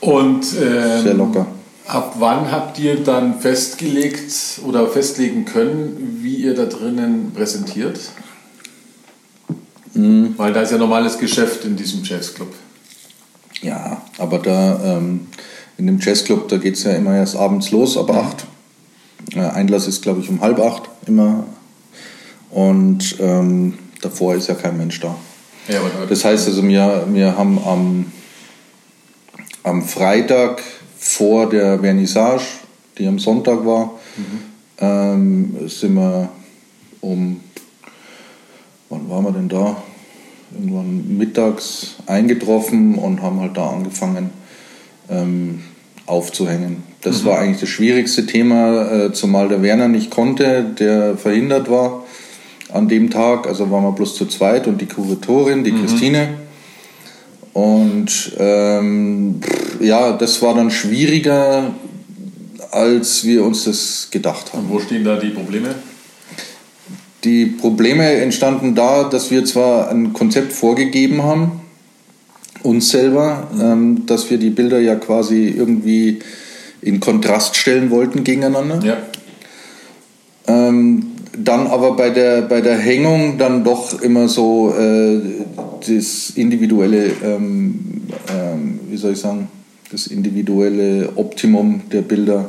Und 0.00 0.42
ähm, 0.58 1.02
sehr 1.02 1.12
locker. 1.12 1.46
Ab 1.86 2.14
wann 2.18 2.50
habt 2.50 2.78
ihr 2.78 2.96
dann 3.04 3.40
festgelegt 3.40 4.32
oder 4.64 4.86
festlegen 4.86 5.44
können, 5.44 6.20
wie 6.22 6.36
ihr 6.36 6.54
da 6.54 6.64
drinnen 6.64 7.32
präsentiert? 7.34 8.00
Mhm. 9.92 10.32
Weil 10.38 10.54
da 10.54 10.62
ist 10.62 10.72
ja 10.72 10.78
normales 10.78 11.18
Geschäft 11.18 11.66
in 11.66 11.76
diesem 11.76 12.02
Jazzclub. 12.02 12.54
Ja, 13.60 14.00
aber 14.16 14.38
da 14.38 14.96
ähm, 14.96 15.26
in 15.78 15.86
dem 15.86 15.98
Jazzclub, 16.00 16.48
da 16.48 16.58
geht 16.58 16.74
es 16.74 16.84
ja 16.84 16.92
immer 16.92 17.16
erst 17.16 17.36
abends 17.36 17.70
los, 17.70 17.96
ab 17.96 18.10
acht. 18.10 18.46
Äh, 19.34 19.40
Einlass 19.40 19.86
ist, 19.86 20.02
glaube 20.02 20.20
ich, 20.20 20.28
um 20.28 20.40
halb 20.40 20.60
acht 20.60 20.88
immer. 21.06 21.44
Und 22.50 23.16
ähm, 23.20 23.74
davor 24.00 24.34
ist 24.34 24.48
ja 24.48 24.54
kein 24.54 24.76
Mensch 24.76 25.00
da. 25.00 25.16
Ja, 25.68 25.80
das 26.08 26.24
heißt 26.24 26.46
also, 26.48 26.62
wir, 26.66 27.06
wir 27.10 27.36
haben 27.36 27.58
am 27.64 28.06
am 29.64 29.82
Freitag 29.82 30.62
vor 30.98 31.48
der 31.48 31.80
Vernissage, 31.80 32.44
die 32.98 33.08
am 33.08 33.18
Sonntag 33.18 33.66
war, 33.66 33.98
mhm. 34.16 34.40
ähm, 34.78 35.68
sind 35.68 35.94
wir 35.94 36.28
um, 37.00 37.40
wann 38.90 39.08
waren 39.08 39.24
wir 39.24 39.32
denn 39.32 39.48
da? 39.48 39.82
Irgendwann 40.52 41.16
mittags 41.18 41.96
eingetroffen 42.06 42.96
und 42.96 43.22
haben 43.22 43.40
halt 43.40 43.56
da 43.56 43.70
angefangen 43.70 44.30
ähm, 45.10 45.60
aufzuhängen. 46.06 46.82
Das 47.00 47.22
mhm. 47.22 47.26
war 47.26 47.38
eigentlich 47.38 47.60
das 47.60 47.68
schwierigste 47.68 48.26
Thema, 48.26 49.06
äh, 49.06 49.12
zumal 49.12 49.48
der 49.48 49.62
Werner 49.62 49.88
nicht 49.88 50.10
konnte, 50.10 50.64
der 50.78 51.16
verhindert 51.16 51.70
war 51.70 52.04
an 52.72 52.88
dem 52.88 53.10
Tag. 53.10 53.46
Also 53.46 53.70
waren 53.70 53.84
wir 53.84 53.92
bloß 53.92 54.14
zu 54.16 54.26
zweit 54.26 54.66
und 54.66 54.80
die 54.80 54.86
Kuratorin, 54.86 55.64
die 55.64 55.72
mhm. 55.72 55.80
Christine. 55.86 56.28
Und 57.52 58.32
ähm, 58.38 59.40
ja, 59.80 60.12
das 60.12 60.42
war 60.42 60.54
dann 60.54 60.70
schwieriger, 60.70 61.72
als 62.72 63.24
wir 63.24 63.44
uns 63.44 63.64
das 63.64 64.08
gedacht 64.10 64.52
haben. 64.52 64.66
Und 64.66 64.72
wo 64.72 64.80
stehen 64.80 65.04
da 65.04 65.16
die 65.16 65.30
Probleme? 65.30 65.74
Die 67.22 67.46
Probleme 67.46 68.10
entstanden 68.14 68.74
da, 68.74 69.04
dass 69.04 69.30
wir 69.30 69.44
zwar 69.44 69.88
ein 69.88 70.12
Konzept 70.12 70.52
vorgegeben 70.52 71.22
haben, 71.22 71.60
uns 72.64 72.90
selber, 72.90 73.48
ähm, 73.60 74.06
dass 74.06 74.30
wir 74.30 74.38
die 74.38 74.50
Bilder 74.50 74.80
ja 74.80 74.96
quasi 74.96 75.48
irgendwie 75.48 76.18
in 76.80 76.98
Kontrast 76.98 77.56
stellen 77.56 77.90
wollten 77.90 78.24
gegeneinander. 78.24 78.80
Ja. 78.82 78.96
Ähm, 80.46 81.06
dann 81.36 81.66
aber 81.66 81.96
bei 81.96 82.10
der, 82.10 82.42
bei 82.42 82.60
der 82.60 82.76
Hängung 82.76 83.38
dann 83.38 83.64
doch 83.64 84.00
immer 84.00 84.28
so 84.28 84.74
äh, 84.76 85.20
das 85.86 86.30
individuelle, 86.30 87.10
ähm, 87.22 88.02
ähm, 88.32 88.80
wie 88.88 88.96
soll 88.96 89.12
ich 89.12 89.18
sagen, 89.18 89.48
das 89.90 90.06
individuelle 90.06 91.10
Optimum 91.16 91.82
der 91.92 92.02
Bilder 92.02 92.48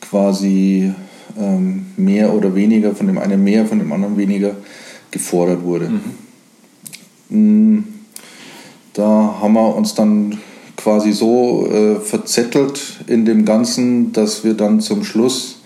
quasi 0.00 0.92
ähm, 1.38 1.86
mehr 1.96 2.34
oder 2.34 2.54
weniger, 2.54 2.94
von 2.94 3.06
dem 3.06 3.18
einen 3.18 3.42
mehr, 3.42 3.66
von 3.66 3.78
dem 3.78 3.92
anderen 3.92 4.18
weniger 4.18 4.56
gefordert 5.10 5.62
wurde. 5.62 5.90
Mhm. 7.28 7.84
Da 8.94 9.36
haben 9.40 9.54
wir 9.54 9.74
uns 9.76 9.94
dann 9.94 10.38
quasi 10.76 11.12
so 11.12 11.66
äh, 11.66 12.00
verzettelt 12.00 12.80
in 13.06 13.24
dem 13.24 13.44
Ganzen, 13.44 14.12
dass 14.12 14.44
wir 14.44 14.54
dann 14.54 14.80
zum 14.80 15.04
Schluss 15.04 15.60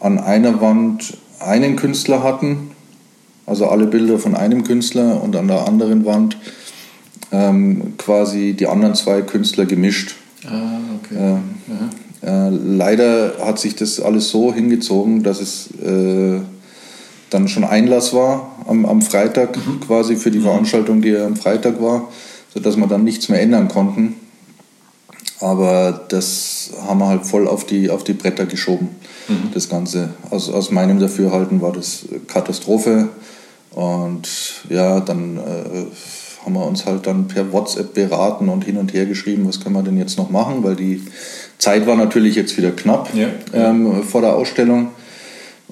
an 0.00 0.18
einer 0.18 0.60
Wand 0.60 1.16
einen 1.40 1.76
Künstler 1.76 2.22
hatten, 2.22 2.70
also 3.46 3.66
alle 3.66 3.86
Bilder 3.86 4.18
von 4.18 4.34
einem 4.34 4.64
Künstler 4.64 5.22
und 5.22 5.36
an 5.36 5.48
der 5.48 5.66
anderen 5.66 6.04
Wand 6.04 6.36
ähm, 7.30 7.94
quasi 7.98 8.54
die 8.54 8.66
anderen 8.66 8.94
zwei 8.94 9.22
Künstler 9.22 9.66
gemischt. 9.66 10.14
Ah, 10.46 10.78
okay. 10.98 11.36
Äh, 12.22 12.48
leider 12.50 13.34
hat 13.44 13.58
sich 13.58 13.76
das 13.76 14.00
alles 14.00 14.30
so 14.30 14.52
hingezogen, 14.52 15.22
dass 15.22 15.40
es 15.40 15.70
äh, 15.80 16.40
dann 17.30 17.48
schon 17.48 17.64
Einlass 17.64 18.12
war 18.12 18.50
am, 18.66 18.84
am 18.86 19.02
Freitag 19.02 19.56
mhm. 19.56 19.80
quasi 19.80 20.16
für 20.16 20.30
die 20.30 20.38
mhm. 20.38 20.44
Veranstaltung, 20.44 21.00
die 21.00 21.16
am 21.16 21.36
Freitag 21.36 21.80
war, 21.80 22.08
sodass 22.58 22.76
wir 22.76 22.88
dann 22.88 23.04
nichts 23.04 23.28
mehr 23.28 23.40
ändern 23.40 23.68
konnten. 23.68 24.16
Aber 25.40 26.06
das 26.08 26.72
haben 26.84 26.98
wir 26.98 27.06
halt 27.06 27.24
voll 27.24 27.46
auf 27.46 27.64
die, 27.64 27.88
auf 27.90 28.02
die 28.02 28.14
Bretter 28.14 28.46
geschoben, 28.46 28.88
mhm. 29.28 29.50
das 29.54 29.68
Ganze. 29.68 30.10
Aus, 30.30 30.50
aus 30.50 30.72
meinem 30.72 30.98
Dafürhalten 30.98 31.62
war 31.62 31.72
das 31.72 32.06
Katastrophe. 32.26 33.10
Und 33.70 34.28
ja, 34.68 34.98
dann 34.98 35.36
äh, 35.36 35.86
haben 36.44 36.54
wir 36.54 36.66
uns 36.66 36.84
halt 36.84 37.06
dann 37.06 37.28
per 37.28 37.52
WhatsApp 37.52 37.94
beraten 37.94 38.48
und 38.48 38.64
hin 38.64 38.76
und 38.76 38.92
her 38.92 39.06
geschrieben, 39.06 39.46
was 39.46 39.60
können 39.60 39.76
wir 39.76 39.84
denn 39.84 39.96
jetzt 39.96 40.18
noch 40.18 40.30
machen, 40.30 40.64
weil 40.64 40.74
die 40.74 41.02
Zeit 41.58 41.86
war 41.86 41.94
natürlich 41.94 42.34
jetzt 42.34 42.56
wieder 42.56 42.72
knapp 42.72 43.10
ja. 43.14 43.28
ähm, 43.52 44.02
vor 44.02 44.22
der 44.22 44.34
Ausstellung. 44.34 44.88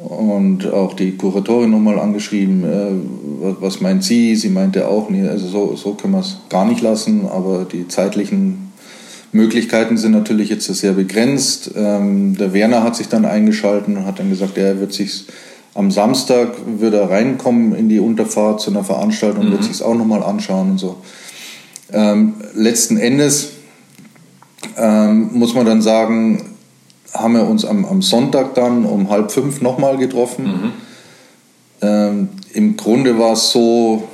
Und 0.07 0.73
auch 0.73 0.95
die 0.95 1.17
Kuratorin 1.17 1.71
nochmal 1.71 1.99
angeschrieben, 1.99 2.63
äh, 2.63 3.53
was 3.61 3.81
meint 3.81 4.05
sie? 4.05 4.37
Sie 4.37 4.51
meinte 4.51 4.87
auch, 4.87 5.11
nee, 5.11 5.27
also 5.27 5.49
so, 5.49 5.75
so 5.75 5.95
können 5.95 6.13
wir 6.13 6.21
es 6.21 6.39
gar 6.49 6.65
nicht 6.65 6.81
lassen, 6.81 7.27
aber 7.27 7.65
die 7.65 7.89
zeitlichen 7.89 8.71
Möglichkeiten 9.33 9.97
sind 9.97 10.13
natürlich 10.13 10.49
jetzt 10.49 10.67
sehr 10.67 10.93
begrenzt. 10.93 11.73
Ähm, 11.75 12.37
der 12.37 12.53
Werner 12.53 12.85
hat 12.85 12.95
sich 12.95 13.09
dann 13.09 13.25
eingeschaltet 13.25 13.89
und 13.89 14.07
hat 14.07 14.21
dann 14.21 14.31
gesagt, 14.31 14.57
er 14.59 14.79
wird 14.79 14.93
sich 14.93 15.25
am 15.75 15.91
Samstag 15.91 16.55
würde 16.79 16.99
er 16.99 17.11
reinkommen 17.11 17.75
in 17.75 17.89
die 17.89 17.99
Unterfahrt 17.99 18.61
zu 18.61 18.71
einer 18.71 18.85
Veranstaltung, 18.85 19.47
mhm. 19.47 19.53
wird 19.53 19.65
sich 19.65 19.73
es 19.73 19.83
auch 19.83 19.95
nochmal 19.95 20.23
anschauen 20.23 20.71
und 20.71 20.79
so. 20.79 20.99
Ähm, 21.93 22.35
letzten 22.55 22.97
Endes 22.97 23.51
ähm, 24.77 25.31
muss 25.33 25.55
man 25.55 25.67
dann 25.67 25.83
sagen, 25.83 26.56
haben 27.19 27.35
wir 27.35 27.47
uns 27.47 27.65
am, 27.65 27.85
am 27.85 28.03
Sonntag 28.03 28.55
dann 28.55 28.85
um 28.85 29.11
halb 29.11 29.31
fünf 29.33 29.61
nochmal 29.61 29.97
getroffen. 29.97 30.45
Mhm. 30.45 30.73
Ähm, 31.83 32.29
Im 32.53 32.77
Grunde 32.77 33.19
war 33.19 33.33
es 33.33 33.51
so, 33.51 34.05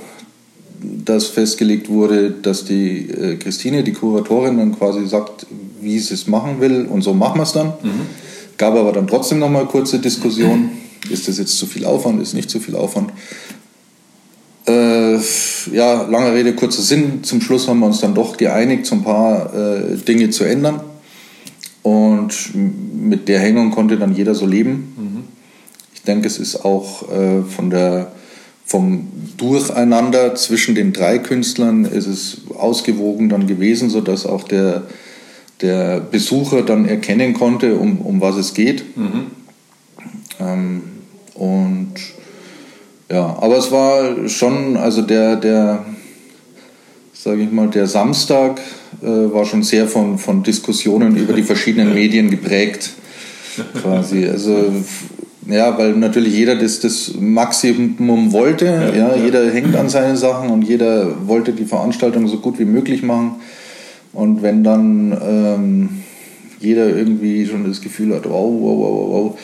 dass 0.80 1.26
festgelegt 1.26 1.88
wurde, 1.88 2.30
dass 2.30 2.64
die 2.64 3.08
äh, 3.08 3.36
Christine, 3.36 3.84
die 3.84 3.92
Kuratorin, 3.92 4.58
dann 4.58 4.76
quasi 4.76 5.06
sagt, 5.06 5.46
wie 5.80 5.98
sie 5.98 6.14
es 6.14 6.26
machen 6.26 6.60
will 6.60 6.86
und 6.86 7.02
so 7.02 7.14
machen 7.14 7.38
wir 7.38 7.44
es 7.44 7.52
dann. 7.52 7.68
Mhm. 7.82 8.06
Gab 8.58 8.74
aber 8.74 8.92
dann 8.92 9.06
trotzdem 9.06 9.38
nochmal 9.38 9.66
kurze 9.66 9.98
Diskussion. 9.98 10.70
Ist 11.10 11.26
das 11.28 11.38
jetzt 11.38 11.56
zu 11.56 11.66
viel 11.66 11.84
Aufwand, 11.84 12.22
ist 12.22 12.34
nicht 12.34 12.50
zu 12.50 12.60
viel 12.60 12.76
Aufwand? 12.76 13.10
Äh, 14.66 15.16
ja, 15.72 16.02
lange 16.02 16.32
Rede, 16.32 16.54
kurzer 16.54 16.82
Sinn. 16.82 17.24
Zum 17.24 17.40
Schluss 17.40 17.66
haben 17.66 17.80
wir 17.80 17.86
uns 17.86 18.00
dann 18.00 18.14
doch 18.14 18.36
geeinigt, 18.36 18.86
so 18.86 18.94
ein 18.94 19.02
paar 19.02 19.52
äh, 19.54 19.96
Dinge 19.96 20.30
zu 20.30 20.44
ändern. 20.44 20.80
Und 21.82 22.54
mit 22.54 23.28
der 23.28 23.40
Hängung 23.40 23.72
konnte 23.72 23.96
dann 23.96 24.14
jeder 24.14 24.34
so 24.34 24.46
leben. 24.46 24.94
Mhm. 24.96 25.24
Ich 25.94 26.02
denke, 26.02 26.26
es 26.26 26.38
ist 26.38 26.64
auch 26.64 27.10
äh, 27.10 27.42
von 27.42 27.70
der, 27.70 28.12
vom 28.64 29.08
Durcheinander 29.36 30.34
zwischen 30.34 30.74
den 30.74 30.92
drei 30.92 31.18
Künstlern 31.18 31.84
ist 31.84 32.06
es 32.06 32.42
ausgewogen 32.56 33.28
dann 33.28 33.46
gewesen, 33.46 33.90
sodass 33.90 34.26
auch 34.26 34.44
der, 34.44 34.84
der 35.60 36.00
Besucher 36.00 36.62
dann 36.62 36.86
erkennen 36.86 37.34
konnte, 37.34 37.76
um, 37.76 38.00
um 38.00 38.20
was 38.20 38.36
es 38.36 38.54
geht. 38.54 38.96
Mhm. 38.96 39.26
Ähm, 40.38 40.82
und 41.34 41.94
ja, 43.10 43.36
aber 43.40 43.58
es 43.58 43.70
war 43.72 44.28
schon, 44.28 44.76
also 44.76 45.02
der, 45.02 45.36
der 45.36 45.84
sage 47.12 47.42
ich 47.42 47.52
mal, 47.52 47.68
der 47.68 47.86
Samstag 47.86 48.60
äh, 49.00 49.06
war 49.06 49.44
schon 49.44 49.62
sehr 49.62 49.86
von, 49.86 50.18
von 50.18 50.42
Diskussionen 50.42 51.16
über 51.16 51.32
die 51.32 51.42
verschiedenen 51.42 51.94
Medien 51.94 52.30
geprägt. 52.30 52.90
Quasi. 53.80 54.26
Also 54.26 54.72
ja, 55.46 55.76
weil 55.76 55.94
natürlich 55.94 56.34
jeder 56.34 56.54
das, 56.54 56.80
das 56.80 57.14
Maximum 57.18 58.32
wollte. 58.32 58.66
Ja, 58.66 58.88
ja, 58.88 59.16
ja, 59.16 59.24
Jeder 59.24 59.50
hängt 59.50 59.74
an 59.74 59.88
seinen 59.88 60.16
Sachen 60.16 60.50
und 60.50 60.62
jeder 60.62 61.26
wollte 61.26 61.52
die 61.52 61.64
Veranstaltung 61.64 62.28
so 62.28 62.38
gut 62.38 62.58
wie 62.58 62.64
möglich 62.64 63.02
machen. 63.02 63.36
Und 64.12 64.42
wenn 64.42 64.62
dann 64.62 65.18
ähm, 65.22 65.88
jeder 66.60 66.88
irgendwie 66.88 67.46
schon 67.46 67.66
das 67.66 67.80
Gefühl 67.80 68.14
hat, 68.14 68.24
wow, 68.24 68.52
wow, 68.52 68.78
wow, 68.78 69.10
wow, 69.10 69.38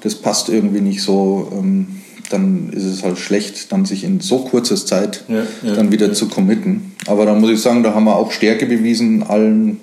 das 0.00 0.16
passt 0.16 0.48
irgendwie 0.48 0.80
nicht 0.80 1.02
so, 1.02 1.52
ähm, 1.52 1.86
dann 2.30 2.70
ist 2.70 2.84
es 2.84 3.02
halt 3.02 3.18
schlecht, 3.18 3.72
dann 3.72 3.84
sich 3.84 4.04
in 4.04 4.20
so 4.20 4.40
kurzer 4.40 4.76
Zeit 4.76 5.24
ja, 5.28 5.42
ja, 5.62 5.74
dann 5.74 5.92
wieder 5.92 6.08
ja. 6.08 6.12
zu 6.12 6.28
committen. 6.28 6.94
Aber 7.06 7.26
da 7.26 7.34
muss 7.34 7.50
ich 7.50 7.60
sagen, 7.60 7.82
da 7.82 7.94
haben 7.94 8.04
wir 8.04 8.16
auch 8.16 8.32
Stärke 8.32 8.66
bewiesen, 8.66 9.22
allen, 9.22 9.80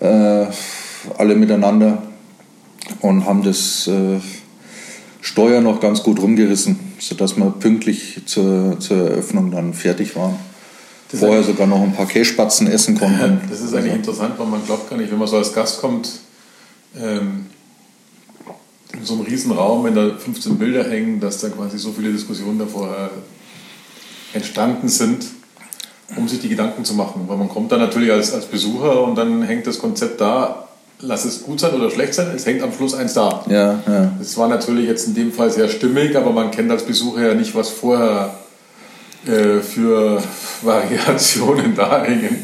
äh, 0.00 0.46
alle 1.18 1.34
miteinander 1.36 2.02
und 3.00 3.24
haben 3.24 3.42
das 3.42 3.86
äh, 3.86 4.18
Steuer 5.20 5.60
noch 5.60 5.80
ganz 5.80 6.02
gut 6.02 6.20
rumgerissen, 6.20 6.78
sodass 6.98 7.36
wir 7.36 7.50
pünktlich 7.50 8.22
zur, 8.26 8.78
zur 8.78 9.10
Eröffnung 9.10 9.50
dann 9.50 9.72
fertig 9.72 10.16
waren. 10.16 10.36
Das 11.10 11.20
Vorher 11.20 11.42
sogar 11.42 11.66
noch 11.66 11.80
ein 11.80 11.92
paar 11.92 12.06
Kässpatzen 12.06 12.66
essen 12.66 12.98
konnten. 12.98 13.40
Das 13.48 13.60
ist 13.60 13.72
eigentlich 13.72 13.92
also. 13.92 14.10
interessant, 14.10 14.34
weil 14.38 14.46
man 14.46 14.64
glaubt 14.66 14.90
gar 14.90 14.96
nicht, 14.96 15.10
wenn 15.10 15.18
man 15.18 15.28
so 15.28 15.36
als 15.36 15.52
Gast 15.52 15.80
kommt, 15.80 16.10
ähm, 17.00 17.43
in 18.96 19.04
so 19.04 19.14
einem 19.14 19.22
riesen 19.22 19.52
Raum, 19.52 19.84
wenn 19.84 19.94
da 19.94 20.16
15 20.16 20.58
Bilder 20.58 20.84
hängen, 20.84 21.20
dass 21.20 21.38
da 21.40 21.48
quasi 21.48 21.78
so 21.78 21.92
viele 21.92 22.12
Diskussionen 22.12 22.58
davor 22.58 23.10
entstanden 24.32 24.88
sind, 24.88 25.26
um 26.16 26.28
sich 26.28 26.40
die 26.40 26.48
Gedanken 26.48 26.84
zu 26.84 26.94
machen. 26.94 27.24
Weil 27.26 27.36
man 27.36 27.48
kommt 27.48 27.72
dann 27.72 27.80
natürlich 27.80 28.12
als, 28.12 28.32
als 28.32 28.46
Besucher 28.46 29.02
und 29.02 29.16
dann 29.16 29.42
hängt 29.42 29.66
das 29.66 29.78
Konzept 29.78 30.20
da, 30.20 30.68
lass 31.00 31.24
es 31.24 31.42
gut 31.42 31.60
sein 31.60 31.74
oder 31.74 31.90
schlecht 31.90 32.14
sein, 32.14 32.28
es 32.34 32.46
hängt 32.46 32.62
am 32.62 32.72
Schluss 32.72 32.94
eins 32.94 33.14
da. 33.14 33.44
Ja, 33.48 33.82
ja. 33.86 34.12
Das 34.18 34.36
war 34.36 34.48
natürlich 34.48 34.86
jetzt 34.86 35.06
in 35.06 35.14
dem 35.14 35.32
Fall 35.32 35.50
sehr 35.50 35.68
stimmig, 35.68 36.16
aber 36.16 36.32
man 36.32 36.50
kennt 36.50 36.70
als 36.70 36.84
Besucher 36.84 37.28
ja 37.28 37.34
nicht, 37.34 37.54
was 37.54 37.70
vorher 37.70 38.34
äh, 39.26 39.60
für 39.60 40.22
Variationen 40.62 41.74
da 41.76 42.02
hängen. 42.02 42.38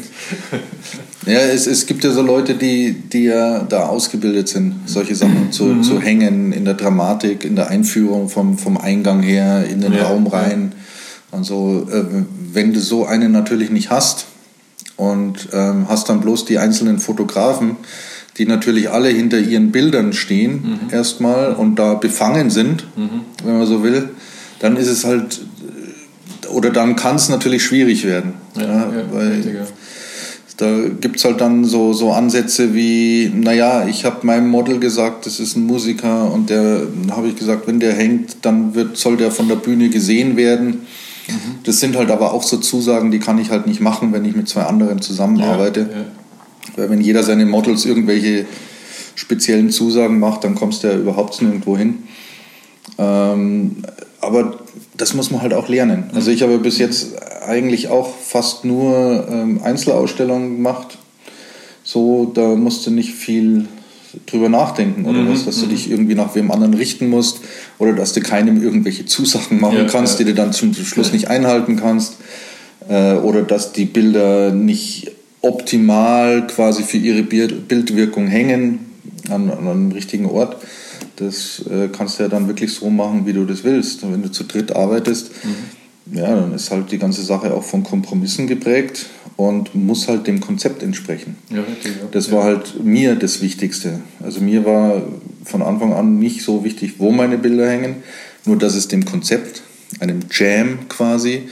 Ja, 1.31 1.39
es, 1.39 1.65
es 1.65 1.85
gibt 1.85 2.03
ja 2.03 2.11
so 2.11 2.21
Leute, 2.21 2.55
die, 2.55 2.91
die 2.93 3.23
ja 3.23 3.63
da 3.63 3.85
ausgebildet 3.85 4.49
sind, 4.49 4.81
solche 4.85 5.15
Sachen 5.15 5.53
zu, 5.53 5.63
mhm. 5.63 5.83
zu 5.83 6.01
hängen 6.01 6.51
in 6.51 6.65
der 6.65 6.73
Dramatik, 6.73 7.45
in 7.45 7.55
der 7.55 7.69
Einführung 7.69 8.27
vom, 8.27 8.57
vom 8.57 8.77
Eingang 8.77 9.21
her, 9.21 9.65
in 9.65 9.79
den 9.79 9.93
ja, 9.93 10.03
Raum 10.03 10.27
rein. 10.27 10.73
Ja. 10.73 11.37
Also 11.37 11.87
äh, 11.89 12.03
wenn 12.51 12.73
du 12.73 12.81
so 12.81 13.05
einen 13.05 13.31
natürlich 13.31 13.69
nicht 13.69 13.89
hast 13.89 14.25
und 14.97 15.47
ähm, 15.53 15.85
hast 15.87 16.09
dann 16.09 16.19
bloß 16.19 16.43
die 16.43 16.57
einzelnen 16.57 16.99
Fotografen, 16.99 17.77
die 18.37 18.45
natürlich 18.45 18.89
alle 18.89 19.07
hinter 19.07 19.39
ihren 19.39 19.71
Bildern 19.71 20.11
stehen 20.11 20.79
mhm. 20.83 20.93
erstmal 20.93 21.53
und 21.53 21.77
da 21.77 21.93
befangen 21.93 22.49
sind, 22.49 22.85
mhm. 22.97 23.21
wenn 23.45 23.57
man 23.57 23.67
so 23.67 23.83
will, 23.83 24.09
dann 24.59 24.75
ist 24.75 24.89
es 24.89 25.05
halt, 25.05 25.39
oder 26.51 26.71
dann 26.71 26.97
kann 26.97 27.15
es 27.15 27.29
natürlich 27.29 27.63
schwierig 27.63 28.05
werden. 28.05 28.33
Ja, 28.57 28.63
ja, 28.63 28.91
weil, 29.13 29.27
richtig, 29.29 29.55
da 30.61 30.79
gibt 30.89 31.17
es 31.17 31.25
halt 31.25 31.41
dann 31.41 31.65
so, 31.65 31.91
so 31.91 32.11
Ansätze 32.11 32.75
wie, 32.75 33.31
naja, 33.33 33.87
ich 33.87 34.05
habe 34.05 34.27
meinem 34.27 34.47
Model 34.47 34.79
gesagt, 34.79 35.25
das 35.25 35.39
ist 35.39 35.55
ein 35.55 35.65
Musiker 35.65 36.31
und 36.31 36.51
der 36.51 36.83
habe 37.09 37.29
ich 37.29 37.35
gesagt, 37.35 37.67
wenn 37.67 37.79
der 37.79 37.93
hängt, 37.93 38.45
dann 38.45 38.75
wird, 38.75 38.95
soll 38.95 39.17
der 39.17 39.31
von 39.31 39.47
der 39.47 39.55
Bühne 39.55 39.89
gesehen 39.89 40.37
werden. 40.37 40.81
Mhm. 41.27 41.55
Das 41.63 41.79
sind 41.79 41.97
halt 41.97 42.11
aber 42.11 42.31
auch 42.31 42.43
so 42.43 42.57
Zusagen, 42.57 43.09
die 43.09 43.17
kann 43.17 43.39
ich 43.39 43.49
halt 43.49 43.65
nicht 43.65 43.81
machen, 43.81 44.13
wenn 44.13 44.23
ich 44.23 44.35
mit 44.35 44.47
zwei 44.47 44.61
anderen 44.61 45.01
zusammenarbeite. 45.01 45.79
Ja, 45.79 45.87
ja. 45.87 46.05
Weil 46.75 46.91
wenn 46.91 47.01
jeder 47.01 47.23
seine 47.23 47.47
Models 47.47 47.85
irgendwelche 47.85 48.45
speziellen 49.15 49.71
Zusagen 49.71 50.19
macht, 50.19 50.43
dann 50.43 50.53
kommst 50.53 50.83
du 50.83 50.89
ja 50.89 50.95
überhaupt 50.95 51.41
nirgendwo 51.41 51.75
hin. 51.75 52.03
Ähm, 53.01 53.77
aber 54.19 54.59
das 54.95 55.13
muss 55.13 55.31
man 55.31 55.41
halt 55.41 55.53
auch 55.53 55.67
lernen. 55.67 56.11
Also 56.13 56.31
ich 56.31 56.43
habe 56.43 56.59
bis 56.59 56.77
jetzt 56.77 57.13
eigentlich 57.41 57.87
auch 57.87 58.15
fast 58.15 58.65
nur 58.65 59.27
ähm, 59.29 59.61
Einzelausstellungen 59.63 60.57
gemacht. 60.57 60.97
So, 61.83 62.31
da 62.33 62.55
musst 62.55 62.85
du 62.85 62.91
nicht 62.91 63.13
viel 63.13 63.67
drüber 64.25 64.49
nachdenken 64.49 65.05
oder 65.05 65.19
mhm, 65.19 65.31
was, 65.31 65.45
dass 65.45 65.59
du 65.59 65.65
mhm. 65.65 65.69
dich 65.69 65.89
irgendwie 65.89 66.15
nach 66.15 66.35
wem 66.35 66.51
anderen 66.51 66.73
richten 66.73 67.09
musst 67.09 67.39
oder 67.79 67.93
dass 67.93 68.13
du 68.13 68.21
keinem 68.21 68.61
irgendwelche 68.61 69.05
Zusagen 69.05 69.59
machen 69.59 69.77
ja, 69.77 69.85
kannst, 69.85 70.19
ja. 70.19 70.25
die 70.25 70.31
du 70.31 70.35
dann 70.35 70.53
zum 70.53 70.73
Schluss 70.73 71.13
nicht 71.13 71.29
einhalten 71.29 71.77
kannst 71.77 72.17
äh, 72.89 73.13
oder 73.13 73.41
dass 73.41 73.71
die 73.73 73.85
Bilder 73.85 74.51
nicht 74.51 75.11
optimal 75.41 76.45
quasi 76.47 76.83
für 76.83 76.97
ihre 76.97 77.23
Bildwirkung 77.23 78.27
hängen 78.27 78.79
an, 79.29 79.49
an 79.49 79.67
einem 79.67 79.91
richtigen 79.91 80.25
Ort. 80.25 80.57
Das 81.21 81.63
äh, 81.69 81.89
kannst 81.89 82.17
du 82.19 82.23
ja 82.23 82.29
dann 82.29 82.47
wirklich 82.47 82.73
so 82.73 82.89
machen, 82.89 83.25
wie 83.25 83.33
du 83.33 83.45
das 83.45 83.63
willst. 83.63 84.03
Und 84.03 84.13
wenn 84.13 84.23
du 84.23 84.31
zu 84.31 84.43
dritt 84.43 84.75
arbeitest, 84.75 85.31
mhm. 85.43 86.17
ja, 86.17 86.35
dann 86.35 86.53
ist 86.53 86.71
halt 86.71 86.91
die 86.91 86.97
ganze 86.97 87.21
Sache 87.21 87.53
auch 87.53 87.63
von 87.63 87.83
Kompromissen 87.83 88.47
geprägt 88.47 89.05
und 89.37 89.75
muss 89.75 90.07
halt 90.07 90.27
dem 90.27 90.39
Konzept 90.39 90.83
entsprechen. 90.83 91.35
Ja, 91.49 91.61
richtig, 91.61 91.93
ja. 92.01 92.07
Das 92.11 92.31
war 92.31 92.43
halt 92.43 92.83
mir 92.83 93.15
das 93.15 93.41
Wichtigste. 93.41 93.99
Also 94.19 94.41
mir 94.41 94.65
war 94.65 95.03
von 95.45 95.61
Anfang 95.61 95.93
an 95.93 96.19
nicht 96.19 96.43
so 96.43 96.63
wichtig, 96.63 96.95
wo 96.97 97.11
meine 97.11 97.37
Bilder 97.37 97.69
hängen, 97.69 97.97
nur 98.45 98.57
dass 98.57 98.75
es 98.75 98.87
dem 98.87 99.05
Konzept, 99.05 99.61
einem 99.99 100.21
Jam 100.31 100.87
quasi, 100.89 101.43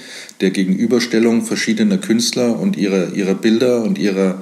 der 0.41 0.51
Gegenüberstellung 0.51 1.43
verschiedener 1.43 1.97
Künstler 1.97 2.59
und 2.59 2.77
ihrer, 2.77 3.13
ihrer 3.13 3.35
Bilder 3.35 3.83
und 3.83 3.97
ihrer 3.97 4.41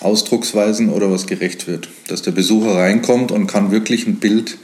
Ausdrucksweisen 0.00 0.90
oder 0.90 1.10
was 1.10 1.26
gerecht 1.26 1.66
wird. 1.66 1.88
Dass 2.08 2.22
der 2.22 2.32
Besucher 2.32 2.74
reinkommt 2.74 3.32
und 3.32 3.46
kann 3.46 3.70
wirklich 3.70 4.06
ein 4.06 4.16
Bild 4.16 4.58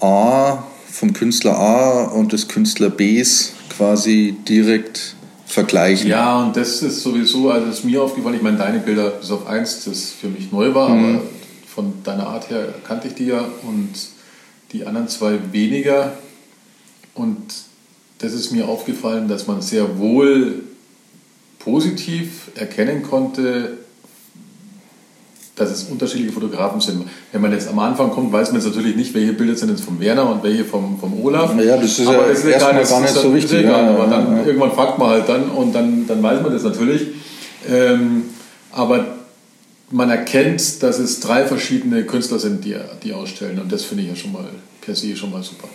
A 0.00 0.64
vom 0.90 1.12
Künstler 1.12 1.58
A 1.58 2.04
und 2.04 2.32
des 2.32 2.48
Künstler 2.48 2.90
Bs 2.90 3.52
quasi 3.76 4.36
direkt 4.48 5.16
vergleichen. 5.46 6.08
Ja, 6.08 6.42
und 6.42 6.56
das 6.56 6.82
ist 6.82 7.02
sowieso, 7.02 7.50
also 7.50 7.68
ist 7.68 7.84
mir 7.84 8.02
aufgefallen, 8.02 8.36
ich 8.36 8.42
meine, 8.42 8.56
deine 8.56 8.78
Bilder, 8.78 9.10
bis 9.10 9.30
auf 9.30 9.46
eins, 9.46 9.84
das 9.84 10.10
für 10.10 10.28
mich 10.28 10.50
neu 10.50 10.74
war, 10.74 10.88
mhm. 10.88 11.16
aber 11.16 11.24
von 11.74 11.92
deiner 12.04 12.26
Art 12.26 12.50
her 12.50 12.74
kannte 12.86 13.08
ich 13.08 13.14
die 13.14 13.26
ja 13.26 13.44
und 13.62 13.90
die 14.72 14.84
anderen 14.84 15.08
zwei 15.08 15.38
weniger. 15.52 16.12
Und 17.14 17.52
das 18.18 18.32
ist 18.32 18.52
mir 18.52 18.68
aufgefallen, 18.68 19.28
dass 19.28 19.46
man 19.46 19.60
sehr 19.60 19.98
wohl 19.98 20.62
positiv 21.58 22.50
erkennen 22.54 23.02
konnte, 23.02 23.78
dass 25.54 25.70
es 25.70 25.84
unterschiedliche 25.84 26.32
Fotografen 26.32 26.80
sind. 26.80 27.04
Wenn 27.30 27.40
man 27.40 27.52
jetzt 27.52 27.68
am 27.68 27.78
Anfang 27.78 28.10
kommt, 28.10 28.32
weiß 28.32 28.52
man 28.52 28.60
jetzt 28.60 28.68
natürlich 28.68 28.96
nicht, 28.96 29.14
welche 29.14 29.34
Bilder 29.34 29.54
sind 29.54 29.68
jetzt 29.68 29.84
vom 29.84 30.00
Werner 30.00 30.30
und 30.30 30.42
welche 30.42 30.64
vom, 30.64 30.98
vom 30.98 31.22
Olaf. 31.22 31.54
Ja, 31.62 31.76
das 31.76 31.98
ist 31.98 32.06
aber 32.06 32.22
ja, 32.22 32.28
das 32.28 32.38
ist 32.38 32.46
egal, 32.46 32.74
das 32.74 32.90
gar 32.90 33.00
nicht 33.00 33.14
so 33.14 33.34
wichtig. 33.34 33.60
Egal, 33.60 33.84
ja, 33.84 33.90
aber 33.90 34.06
dann 34.06 34.36
ja. 34.36 34.44
irgendwann 34.44 34.72
fragt 34.72 34.98
man 34.98 35.10
halt 35.10 35.28
dann 35.28 35.50
und 35.50 35.74
dann, 35.74 36.06
dann 36.06 36.22
weiß 36.22 36.42
man 36.42 36.52
das 36.52 36.62
natürlich. 36.62 37.08
Ähm, 37.70 38.24
aber 38.70 39.04
man 39.90 40.08
erkennt, 40.08 40.82
dass 40.82 40.98
es 40.98 41.20
drei 41.20 41.44
verschiedene 41.44 42.04
Künstler 42.04 42.38
sind, 42.38 42.64
die, 42.64 42.76
die 43.02 43.12
ausstellen 43.12 43.58
und 43.58 43.70
das 43.70 43.84
finde 43.84 44.04
ich 44.04 44.08
ja 44.08 44.16
schon 44.16 44.32
mal 44.32 44.46
per 44.80 44.94
se 44.94 45.14
schon 45.14 45.30
mal 45.30 45.42
super. 45.42 45.68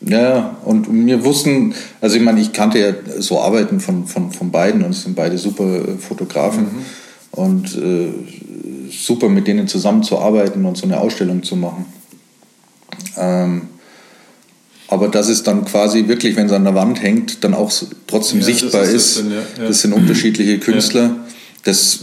Ja, 0.00 0.56
und 0.64 0.88
wir 0.90 1.24
wussten, 1.24 1.74
also 2.00 2.16
ich 2.16 2.22
meine, 2.22 2.40
ich 2.40 2.52
kannte 2.52 2.80
ja 2.80 2.92
so 3.20 3.40
Arbeiten 3.40 3.78
von, 3.78 4.06
von, 4.06 4.32
von 4.32 4.50
beiden 4.50 4.82
und 4.82 4.90
es 4.90 5.04
sind 5.04 5.14
beide 5.14 5.38
super 5.38 5.80
Fotografen. 6.00 6.64
Mhm. 6.64 6.84
Und 7.32 7.76
äh, 7.76 8.12
super 8.90 9.28
mit 9.28 9.46
denen 9.46 9.66
zusammenzuarbeiten 9.66 10.64
und 10.64 10.76
so 10.76 10.84
eine 10.84 11.00
Ausstellung 11.00 11.42
zu 11.42 11.56
machen. 11.56 11.86
Ähm, 13.16 13.62
aber 14.88 15.08
dass 15.08 15.28
es 15.28 15.42
dann 15.42 15.64
quasi 15.64 16.08
wirklich, 16.08 16.36
wenn 16.36 16.46
es 16.46 16.52
an 16.52 16.64
der 16.64 16.74
Wand 16.74 17.02
hängt, 17.02 17.42
dann 17.44 17.54
auch 17.54 17.72
trotzdem 18.06 18.40
ja, 18.40 18.44
sichtbar 18.44 18.82
ist. 18.82 18.92
ist. 18.92 19.16
Das, 19.16 19.24
dann, 19.24 19.32
ja. 19.32 19.38
Ja. 19.62 19.68
das 19.68 19.80
sind 19.80 19.92
unterschiedliche 19.94 20.58
Künstler. 20.60 21.16
Das 21.64 22.00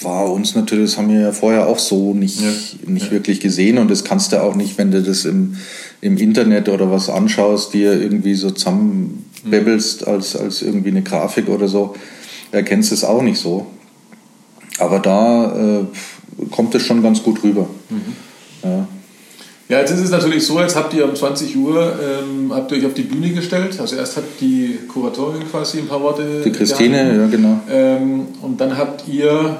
war 0.00 0.32
uns 0.32 0.56
natürlich, 0.56 0.90
das 0.90 0.98
haben 0.98 1.10
wir 1.10 1.20
ja 1.20 1.32
vorher 1.32 1.68
auch 1.68 1.78
so 1.78 2.14
nicht, 2.14 2.40
nicht 2.88 3.10
wirklich 3.10 3.40
gesehen 3.40 3.78
und 3.78 3.90
das 3.90 4.04
kannst 4.04 4.32
du 4.32 4.42
auch 4.42 4.56
nicht, 4.56 4.78
wenn 4.78 4.90
du 4.90 5.02
das 5.02 5.26
im, 5.26 5.56
im 6.00 6.16
Internet 6.16 6.68
oder 6.68 6.90
was 6.90 7.10
anschaust, 7.10 7.74
dir 7.74 7.92
irgendwie 7.92 8.34
so 8.34 8.50
zusammenbäbbelst 8.50 10.06
mhm. 10.06 10.12
als, 10.12 10.34
als 10.34 10.62
irgendwie 10.62 10.88
eine 10.88 11.02
Grafik 11.02 11.48
oder 11.48 11.68
so, 11.68 11.94
erkennst 12.52 12.90
du 12.90 12.94
es 12.94 13.04
auch 13.04 13.22
nicht 13.22 13.38
so. 13.38 13.66
Aber 14.82 14.98
da 14.98 15.52
äh, 15.52 15.84
kommt 16.50 16.74
es 16.74 16.84
schon 16.84 17.02
ganz 17.02 17.22
gut 17.22 17.42
rüber. 17.42 17.68
Mhm. 17.88 18.16
Ja. 18.62 18.86
Ja, 19.68 19.78
jetzt 19.78 19.92
ist 19.92 20.00
es 20.00 20.10
natürlich 20.10 20.44
so, 20.44 20.60
jetzt 20.60 20.76
habt 20.76 20.92
ihr 20.92 21.04
um 21.08 21.14
20 21.14 21.56
Uhr 21.56 21.94
ähm, 21.98 22.52
habt 22.52 22.70
ihr 22.72 22.78
euch 22.78 22.86
auf 22.86 22.94
die 22.94 23.04
Bühne 23.04 23.30
gestellt. 23.30 23.80
Also 23.80 23.96
erst 23.96 24.18
hat 24.18 24.24
die 24.40 24.78
Kuratorin 24.86 25.48
quasi 25.50 25.78
ein 25.78 25.88
paar 25.88 26.02
Worte. 26.02 26.42
Die 26.44 26.52
Christine, 26.52 27.16
ja 27.16 27.26
genau. 27.26 27.60
Ähm, 27.70 28.26
und 28.42 28.60
dann 28.60 28.76
habt 28.76 29.08
ihr 29.08 29.56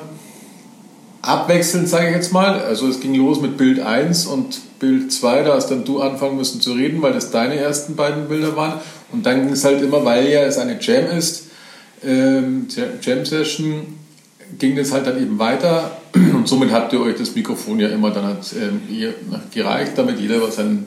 abwechselnd, 1.23 1.89
sage 1.89 2.09
ich 2.09 2.15
jetzt 2.17 2.33
mal, 2.33 2.61
also 2.61 2.89
es 2.89 3.01
ging 3.01 3.15
los 3.15 3.41
mit 3.41 3.57
Bild 3.57 3.81
1 3.81 4.27
und 4.27 4.61
Bild 4.81 5.13
2, 5.13 5.45
da 5.45 5.55
hast 5.55 5.71
dann 5.71 5.85
du 5.85 6.01
anfangen 6.01 6.37
müssen 6.37 6.61
zu 6.61 6.73
reden, 6.73 7.01
weil 7.01 7.13
das 7.13 7.31
deine 7.31 7.55
ersten 7.55 7.95
beiden 7.95 8.29
Bilder 8.29 8.57
waren. 8.57 8.81
Und 9.13 9.25
dann 9.25 9.45
ging 9.45 9.53
es 9.53 9.65
halt 9.65 9.81
immer, 9.83 10.05
weil 10.05 10.29
ja 10.29 10.41
es 10.43 10.59
eine 10.59 10.79
Jam 10.81 11.07
ist, 11.17 11.45
ähm, 12.05 12.67
Jam-Session, 13.01 14.02
ging 14.59 14.77
das 14.77 14.93
halt 14.93 15.07
dann 15.07 15.21
eben 15.21 15.39
weiter 15.39 15.99
und 16.15 16.47
somit 16.47 16.73
habt 16.73 16.93
ihr 16.93 17.01
euch 17.01 17.17
das 17.17 17.35
Mikrofon 17.35 17.79
ja 17.81 17.89
immer 17.89 18.11
dann 18.11 18.25
hat, 18.25 18.55
ähm, 18.61 18.81
gereicht, 19.53 19.93
damit 19.97 20.19
jeder 20.21 20.51
sein 20.51 20.87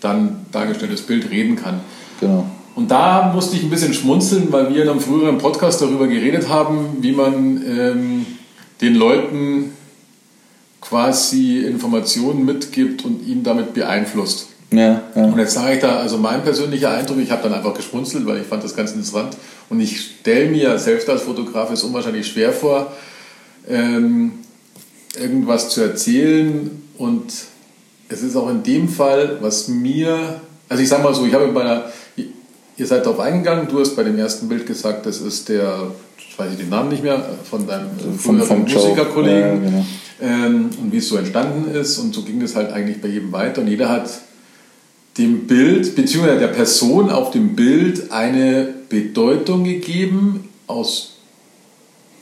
dann 0.00 0.46
dargestelltes 0.52 1.02
Bild 1.02 1.30
reden 1.30 1.56
kann. 1.56 1.80
Genau. 2.20 2.46
Und 2.74 2.90
da 2.90 3.32
musste 3.34 3.56
ich 3.56 3.62
ein 3.62 3.70
bisschen 3.70 3.94
schmunzeln, 3.94 4.52
weil 4.52 4.72
wir 4.72 4.82
in 4.82 4.88
einem 4.88 5.00
früheren 5.00 5.38
Podcast 5.38 5.80
darüber 5.80 6.06
geredet 6.06 6.48
haben, 6.48 6.98
wie 7.00 7.12
man 7.12 7.62
ähm, 7.66 8.26
den 8.82 8.94
Leuten 8.94 9.72
quasi 10.82 11.60
Informationen 11.60 12.44
mitgibt 12.44 13.04
und 13.04 13.26
ihn 13.26 13.42
damit 13.42 13.72
beeinflusst. 13.72 14.48
Ja, 14.72 15.02
ja. 15.14 15.24
Und 15.24 15.38
jetzt 15.38 15.54
sage 15.54 15.74
ich 15.74 15.80
da, 15.80 15.98
also 16.00 16.18
mein 16.18 16.42
persönlicher 16.42 16.90
Eindruck, 16.90 17.18
ich 17.18 17.30
habe 17.30 17.42
dann 17.42 17.54
einfach 17.54 17.74
geschmunzelt, 17.74 18.26
weil 18.26 18.40
ich 18.40 18.46
fand 18.46 18.64
das 18.64 18.74
ganz 18.74 18.92
interessant. 18.92 19.36
Und 19.68 19.80
ich 19.80 20.00
stelle 20.00 20.50
mir 20.50 20.78
selbst 20.78 21.08
als 21.08 21.22
Fotograf 21.22 21.70
es 21.70 21.82
unwahrscheinlich 21.84 22.26
schwer 22.26 22.52
vor, 22.52 22.92
ähm, 23.68 24.32
irgendwas 25.20 25.70
zu 25.70 25.82
erzählen. 25.82 26.82
Und 26.98 27.32
es 28.08 28.22
ist 28.22 28.36
auch 28.36 28.50
in 28.50 28.62
dem 28.62 28.88
Fall, 28.88 29.38
was 29.40 29.68
mir, 29.68 30.40
also 30.68 30.82
ich 30.82 30.88
sage 30.88 31.02
mal 31.02 31.14
so, 31.14 31.24
ich 31.26 31.34
habe 31.34 31.46
bei 31.48 31.62
einer, 31.62 31.84
ihr 32.76 32.86
seid 32.86 33.06
darauf 33.06 33.20
eingegangen, 33.20 33.68
du 33.68 33.80
hast 33.80 33.94
bei 33.94 34.02
dem 34.02 34.18
ersten 34.18 34.48
Bild 34.48 34.66
gesagt, 34.66 35.06
das 35.06 35.20
ist 35.20 35.48
der, 35.48 35.90
ich 36.18 36.38
weiß 36.38 36.56
den 36.56 36.68
Namen 36.68 36.88
nicht 36.88 37.02
mehr, 37.02 37.24
von 37.48 37.66
deinem 37.66 37.88
vom, 38.18 38.40
vom 38.42 38.62
Musikerkollegen. 38.62 39.64
Ja, 39.64 39.70
genau. 39.70 39.86
ähm, 40.20 40.70
und 40.80 40.92
wie 40.92 40.98
es 40.98 41.08
so 41.08 41.16
entstanden 41.16 41.72
ist. 41.72 41.98
Und 41.98 42.14
so 42.14 42.22
ging 42.22 42.42
es 42.42 42.56
halt 42.56 42.72
eigentlich 42.72 43.00
bei 43.00 43.08
jedem 43.08 43.32
weiter. 43.32 43.60
Und 43.60 43.68
jeder 43.68 43.88
hat 43.88 44.10
dem 45.18 45.46
Bild, 45.46 45.94
beziehungsweise 45.94 46.38
der 46.38 46.48
Person 46.48 47.10
auf 47.10 47.30
dem 47.30 47.56
Bild 47.56 48.10
eine 48.10 48.74
Bedeutung 48.88 49.64
gegeben 49.64 50.48
aus 50.66 51.14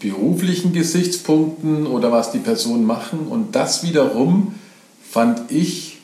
beruflichen 0.00 0.72
Gesichtspunkten 0.72 1.86
oder 1.86 2.12
was 2.12 2.30
die 2.30 2.38
Personen 2.38 2.84
machen. 2.84 3.26
Und 3.28 3.56
das 3.56 3.82
wiederum 3.82 4.54
fand 5.08 5.50
ich 5.50 5.98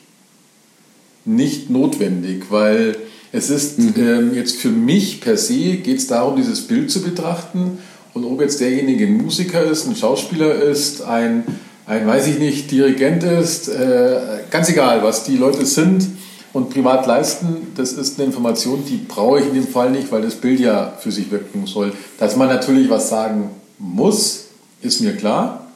nicht 1.23 1.69
notwendig, 1.69 2.45
weil 2.49 2.97
es 3.31 3.49
ist 3.49 3.79
mhm. 3.79 3.93
ähm, 3.97 4.35
jetzt 4.35 4.57
für 4.57 4.69
mich 4.69 5.21
per 5.21 5.37
se 5.37 5.77
geht 5.77 5.99
es 5.99 6.07
darum, 6.07 6.35
dieses 6.35 6.67
Bild 6.67 6.91
zu 6.91 7.01
betrachten. 7.01 7.77
Und 8.13 8.25
ob 8.25 8.41
jetzt 8.41 8.59
derjenige 8.59 9.05
ein 9.05 9.17
Musiker 9.17 9.63
ist, 9.63 9.87
ein 9.87 9.95
Schauspieler 9.95 10.55
ist, 10.55 11.01
ein, 11.03 11.43
ein 11.85 12.05
weiß 12.05 12.27
ich 12.27 12.39
nicht, 12.39 12.71
Dirigent 12.71 13.23
ist, 13.23 13.69
äh, 13.69 14.19
ganz 14.49 14.67
egal, 14.67 15.03
was 15.03 15.23
die 15.23 15.37
Leute 15.37 15.65
sind 15.65 16.07
und 16.53 16.69
privat 16.69 17.07
leisten, 17.07 17.71
das 17.75 17.93
ist 17.93 18.19
eine 18.19 18.27
Information, 18.27 18.83
die 18.85 18.97
brauche 18.97 19.39
ich 19.39 19.47
in 19.47 19.53
dem 19.53 19.67
Fall 19.67 19.91
nicht, 19.91 20.11
weil 20.11 20.21
das 20.21 20.35
Bild 20.35 20.59
ja 20.59 20.93
für 20.99 21.11
sich 21.11 21.31
wirken 21.31 21.65
soll. 21.65 21.93
Dass 22.19 22.35
man 22.35 22.49
natürlich 22.49 22.89
was 22.89 23.09
sagen 23.09 23.51
muss, 23.77 24.45
ist 24.81 25.01
mir 25.01 25.15
klar. 25.15 25.67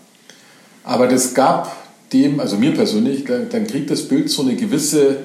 Aber 0.83 1.07
das 1.07 1.33
gab 1.33 1.75
dem, 2.11 2.39
also 2.39 2.57
mir 2.57 2.73
persönlich, 2.73 3.23
dann 3.25 3.67
kriegt 3.67 3.89
das 3.89 4.07
Bild 4.07 4.29
so 4.29 4.41
eine 4.41 4.55
gewisse 4.55 5.17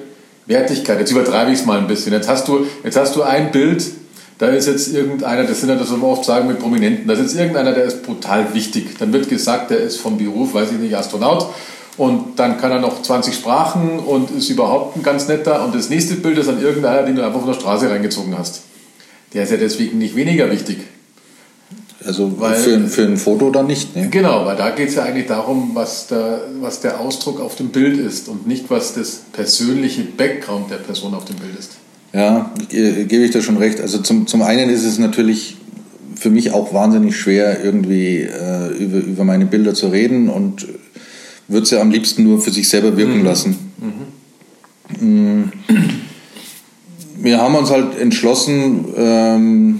Wertigkeit. 0.45 0.99
Jetzt 0.99 1.11
übertreibe 1.11 1.51
ich 1.51 1.59
es 1.59 1.65
mal 1.65 1.79
ein 1.79 1.87
bisschen. 1.87 2.13
Jetzt 2.13 2.29
hast, 2.29 2.47
du, 2.47 2.65
jetzt 2.83 2.97
hast 2.97 3.15
du 3.15 3.21
ein 3.21 3.51
Bild, 3.51 3.83
da 4.37 4.47
ist 4.47 4.67
jetzt 4.67 4.93
irgendeiner, 4.93 5.43
das 5.43 5.59
sind 5.59 5.69
ja 5.69 5.75
das, 5.75 5.91
was 5.91 5.97
wir 5.97 6.07
oft 6.07 6.25
sagen 6.25 6.47
mit 6.47 6.59
Prominenten, 6.59 7.07
da 7.07 7.13
ist 7.13 7.19
jetzt 7.19 7.35
irgendeiner, 7.35 7.73
der 7.73 7.83
ist 7.83 8.03
brutal 8.03 8.53
wichtig. 8.53 8.97
Dann 8.97 9.13
wird 9.13 9.29
gesagt, 9.29 9.69
der 9.69 9.79
ist 9.79 9.97
vom 9.97 10.17
Beruf, 10.17 10.53
weiß 10.53 10.71
ich 10.71 10.79
nicht, 10.79 10.95
Astronaut. 10.95 11.53
Und 12.01 12.39
dann 12.39 12.57
kann 12.57 12.71
er 12.71 12.79
noch 12.79 13.03
20 13.03 13.35
Sprachen 13.35 13.99
und 13.99 14.31
ist 14.31 14.49
überhaupt 14.49 14.97
ein 14.97 15.03
ganz 15.03 15.27
netter. 15.27 15.63
Und 15.63 15.75
das 15.75 15.91
nächste 15.91 16.15
Bild 16.15 16.35
ist 16.39 16.47
dann 16.47 16.59
irgendeiner, 16.59 17.03
den 17.03 17.15
du 17.15 17.23
einfach 17.23 17.41
von 17.41 17.49
der 17.49 17.59
Straße 17.59 17.91
reingezogen 17.91 18.35
hast. 18.35 18.63
Der 19.35 19.43
ist 19.43 19.51
ja 19.51 19.57
deswegen 19.57 19.99
nicht 19.99 20.15
weniger 20.15 20.49
wichtig. 20.49 20.77
Also 22.03 22.39
weil, 22.39 22.55
für, 22.55 22.87
für 22.87 23.03
ein 23.03 23.17
Foto 23.17 23.51
dann 23.51 23.67
nicht. 23.67 23.95
Ne? 23.95 24.09
Genau, 24.09 24.47
weil 24.47 24.55
da 24.55 24.71
geht 24.71 24.89
es 24.89 24.95
ja 24.95 25.03
eigentlich 25.03 25.27
darum, 25.27 25.75
was 25.75 26.07
der, 26.07 26.41
was 26.59 26.81
der 26.81 26.99
Ausdruck 26.99 27.39
auf 27.39 27.55
dem 27.57 27.69
Bild 27.69 27.99
ist 27.99 28.29
und 28.29 28.47
nicht, 28.47 28.71
was 28.71 28.95
das 28.95 29.21
persönliche 29.31 30.01
Background 30.01 30.71
der 30.71 30.77
Person 30.77 31.13
auf 31.13 31.25
dem 31.25 31.35
Bild 31.35 31.53
ist. 31.59 31.73
Ja, 32.13 32.51
äh, 32.71 33.03
gebe 33.03 33.25
ich 33.25 33.29
da 33.29 33.43
schon 33.43 33.57
recht. 33.57 33.79
Also 33.79 33.99
zum, 33.99 34.25
zum 34.25 34.41
einen 34.41 34.71
ist 34.71 34.85
es 34.85 34.97
natürlich 34.97 35.57
für 36.15 36.31
mich 36.31 36.51
auch 36.51 36.73
wahnsinnig 36.73 37.15
schwer, 37.15 37.63
irgendwie 37.63 38.21
äh, 38.21 38.69
über, 38.75 38.97
über 38.97 39.23
meine 39.23 39.45
Bilder 39.45 39.75
zu 39.75 39.89
reden 39.89 40.29
und 40.29 40.65
würde 41.51 41.65
sie 41.65 41.75
ja 41.75 41.81
am 41.81 41.91
liebsten 41.91 42.23
nur 42.23 42.41
für 42.41 42.51
sich 42.51 42.67
selber 42.67 42.95
wirken 42.97 43.19
mhm. 43.19 43.25
lassen. 43.25 43.57
Mhm. 44.99 45.51
Wir 47.17 47.37
haben 47.39 47.55
uns 47.55 47.69
halt 47.69 47.97
entschlossen, 47.97 48.85
ähm, 48.95 49.79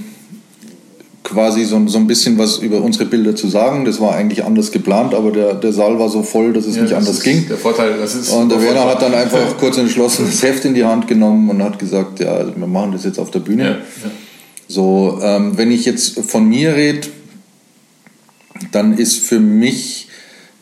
quasi 1.32 1.64
so, 1.64 1.88
so 1.88 1.98
ein 1.98 2.08
bisschen 2.08 2.38
was 2.38 2.58
über 2.58 2.82
unsere 2.82 3.06
Bilder 3.06 3.36
zu 3.36 3.48
sagen. 3.48 3.86
Das 3.86 4.00
war 4.00 4.14
eigentlich 4.14 4.44
anders 4.44 4.72
geplant, 4.72 5.14
aber 5.14 5.32
der, 5.32 5.56
der 5.56 5.74
Saal 5.74 5.98
war 5.98 6.10
so 6.10 6.24
voll, 6.24 6.54
dass 6.54 6.66
es 6.66 6.76
ja, 6.76 6.84
nicht 6.84 6.92
das 6.94 7.00
anders 7.00 7.22
ging. 7.22 7.48
Der 7.48 7.58
Vorteil, 7.58 7.98
das 7.98 8.16
ist 8.16 8.30
und 8.30 8.50
der 8.50 8.62
Werner 8.62 8.86
hat 8.86 9.02
dann 9.02 9.14
einfach 9.14 9.58
kurz 9.58 9.78
entschlossen 9.86 10.26
das 10.26 10.44
Heft 10.44 10.66
in 10.66 10.74
die 10.74 10.84
Hand 10.84 11.08
genommen 11.08 11.50
und 11.50 11.64
hat 11.64 11.80
gesagt, 11.80 12.20
ja, 12.20 12.46
wir 12.56 12.68
machen 12.68 12.92
das 12.92 13.06
jetzt 13.06 13.20
auf 13.20 13.32
der 13.32 13.40
Bühne. 13.40 13.64
Ja, 13.64 13.70
ja. 13.70 14.12
So, 14.68 15.20
ähm, 15.22 15.58
wenn 15.58 15.72
ich 15.72 15.86
jetzt 15.86 16.20
von 16.20 16.48
mir 16.48 16.76
rede, 16.76 17.08
dann 18.72 18.98
ist 18.98 19.20
für 19.20 19.40
mich 19.40 20.08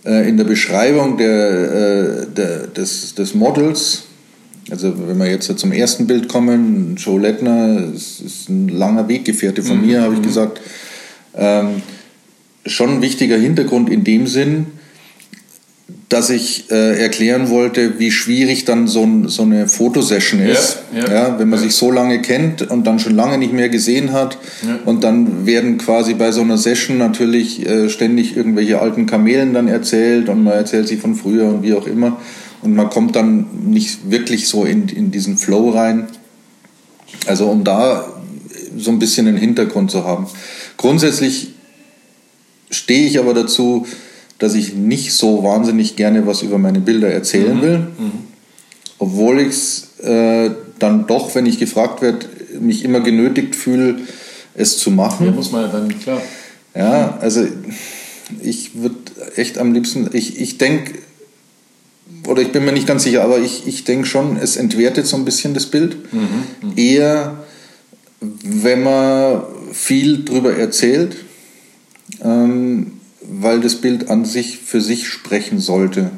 in 0.03 0.37
der 0.37 0.45
Beschreibung 0.45 1.17
der, 1.17 2.23
äh, 2.23 2.25
der, 2.35 2.67
des, 2.67 3.15
des 3.15 3.35
Models 3.35 4.03
also 4.71 4.93
wenn 5.07 5.17
wir 5.17 5.27
jetzt 5.27 5.57
zum 5.57 5.71
ersten 5.71 6.07
Bild 6.07 6.27
kommen, 6.27 6.95
Joe 6.95 7.19
Lettner 7.19 7.91
ist, 7.93 8.21
ist 8.21 8.49
ein 8.49 8.69
langer 8.69 9.07
Weggefährte 9.07 9.63
von 9.63 9.81
mhm. 9.81 9.87
mir, 9.87 10.01
habe 10.01 10.13
ich 10.13 10.19
mhm. 10.19 10.25
gesagt. 10.25 10.61
Ähm, 11.35 11.81
schon 12.65 12.89
ein 12.89 13.01
wichtiger 13.01 13.37
Hintergrund 13.37 13.89
in 13.89 14.03
dem 14.03 14.27
Sinn, 14.27 14.67
dass 16.09 16.31
ich 16.31 16.71
äh, 16.71 16.99
erklären 16.99 17.49
wollte, 17.49 17.99
wie 17.99 18.09
schwierig 18.09 18.65
dann 18.65 18.87
so, 18.87 19.03
ein, 19.03 19.27
so 19.27 19.43
eine 19.43 19.67
Fotosession 19.67 20.41
ist. 20.41 20.79
Ja, 20.91 21.05
ja, 21.05 21.13
ja 21.13 21.39
wenn 21.39 21.49
man 21.49 21.59
ja. 21.59 21.65
sich 21.65 21.75
so 21.75 21.91
lange 21.91 22.19
kennt 22.23 22.63
und 22.63 22.87
dann 22.87 22.97
schon 22.97 23.15
lange 23.15 23.37
nicht 23.37 23.53
mehr 23.53 23.69
gesehen 23.69 24.11
hat. 24.11 24.39
Und 24.85 25.03
dann 25.03 25.45
werden 25.45 25.77
quasi 25.77 26.15
bei 26.15 26.31
so 26.31 26.41
einer 26.41 26.57
Session 26.57 26.97
natürlich 26.97 27.63
äh, 27.67 27.89
ständig 27.89 28.35
irgendwelche 28.35 28.81
alten 28.81 29.05
Kamelen 29.05 29.53
dann 29.53 29.67
erzählt 29.67 30.29
und 30.29 30.43
man 30.43 30.53
erzählt 30.53 30.87
sich 30.87 30.99
von 30.99 31.13
früher 31.13 31.47
und 31.47 31.61
wie 31.61 31.75
auch 31.75 31.85
immer. 31.85 32.19
Und 32.63 32.75
man 32.75 32.89
kommt 32.89 33.15
dann 33.15 33.45
nicht 33.65 34.09
wirklich 34.09 34.47
so 34.47 34.65
in, 34.65 34.89
in 34.89 35.11
diesen 35.11 35.37
Flow 35.37 35.69
rein. 35.69 36.07
Also 37.27 37.45
um 37.45 37.63
da 37.63 38.11
so 38.75 38.89
ein 38.89 38.97
bisschen 38.97 39.27
einen 39.27 39.37
Hintergrund 39.37 39.91
zu 39.91 40.05
haben. 40.05 40.25
Grundsätzlich 40.75 41.49
stehe 42.71 43.05
ich 43.05 43.19
aber 43.19 43.35
dazu, 43.35 43.85
dass 44.39 44.55
ich 44.55 44.73
nicht 44.73 45.13
so 45.13 45.43
wahnsinnig 45.43 45.95
gerne 45.95 46.25
was 46.25 46.41
über 46.41 46.57
meine 46.57 46.79
Bilder 46.79 47.09
erzählen 47.09 47.57
mhm. 47.57 47.61
will. 47.61 47.77
Mhm. 47.77 48.11
Obwohl 48.97 49.39
ich 49.41 49.49
es 49.49 49.99
äh, 50.01 50.51
dann 50.79 51.07
doch, 51.07 51.35
wenn 51.35 51.45
ich 51.45 51.59
gefragt 51.59 52.01
werde, 52.01 52.25
mich 52.59 52.83
immer 52.83 53.01
genötigt 53.01 53.55
fühle, 53.55 53.99
es 54.55 54.77
zu 54.77 54.91
machen. 54.91 55.27
Ja, 55.27 55.31
muss 55.31 55.51
man 55.51 55.63
ja 55.63 55.67
dann, 55.67 55.99
klar. 55.99 56.21
Ja, 56.75 57.17
also 57.21 57.45
ich 58.41 58.75
würde 58.75 58.95
echt 59.35 59.57
am 59.57 59.73
liebsten, 59.73 60.09
ich, 60.13 60.39
ich 60.39 60.57
denke, 60.57 60.99
oder 62.27 62.41
ich 62.41 62.51
bin 62.51 62.65
mir 62.65 62.71
nicht 62.71 62.87
ganz 62.87 63.03
sicher, 63.03 63.23
aber 63.23 63.39
ich, 63.39 63.67
ich 63.67 63.83
denke 63.83 64.07
schon, 64.07 64.37
es 64.37 64.55
entwertet 64.55 65.07
so 65.07 65.17
ein 65.17 65.25
bisschen 65.25 65.53
das 65.53 65.65
Bild. 65.65 66.13
Mhm. 66.13 66.19
Mhm. 66.61 66.73
Eher, 66.75 67.43
wenn 68.21 68.83
man 68.83 69.43
viel 69.71 70.25
drüber 70.25 70.55
erzählt. 70.55 71.15
Ähm, 72.23 72.98
weil 73.29 73.61
das 73.61 73.75
Bild 73.75 74.09
an 74.09 74.25
sich 74.25 74.57
für 74.57 74.81
sich 74.81 75.07
sprechen 75.07 75.59
sollte. 75.59 76.11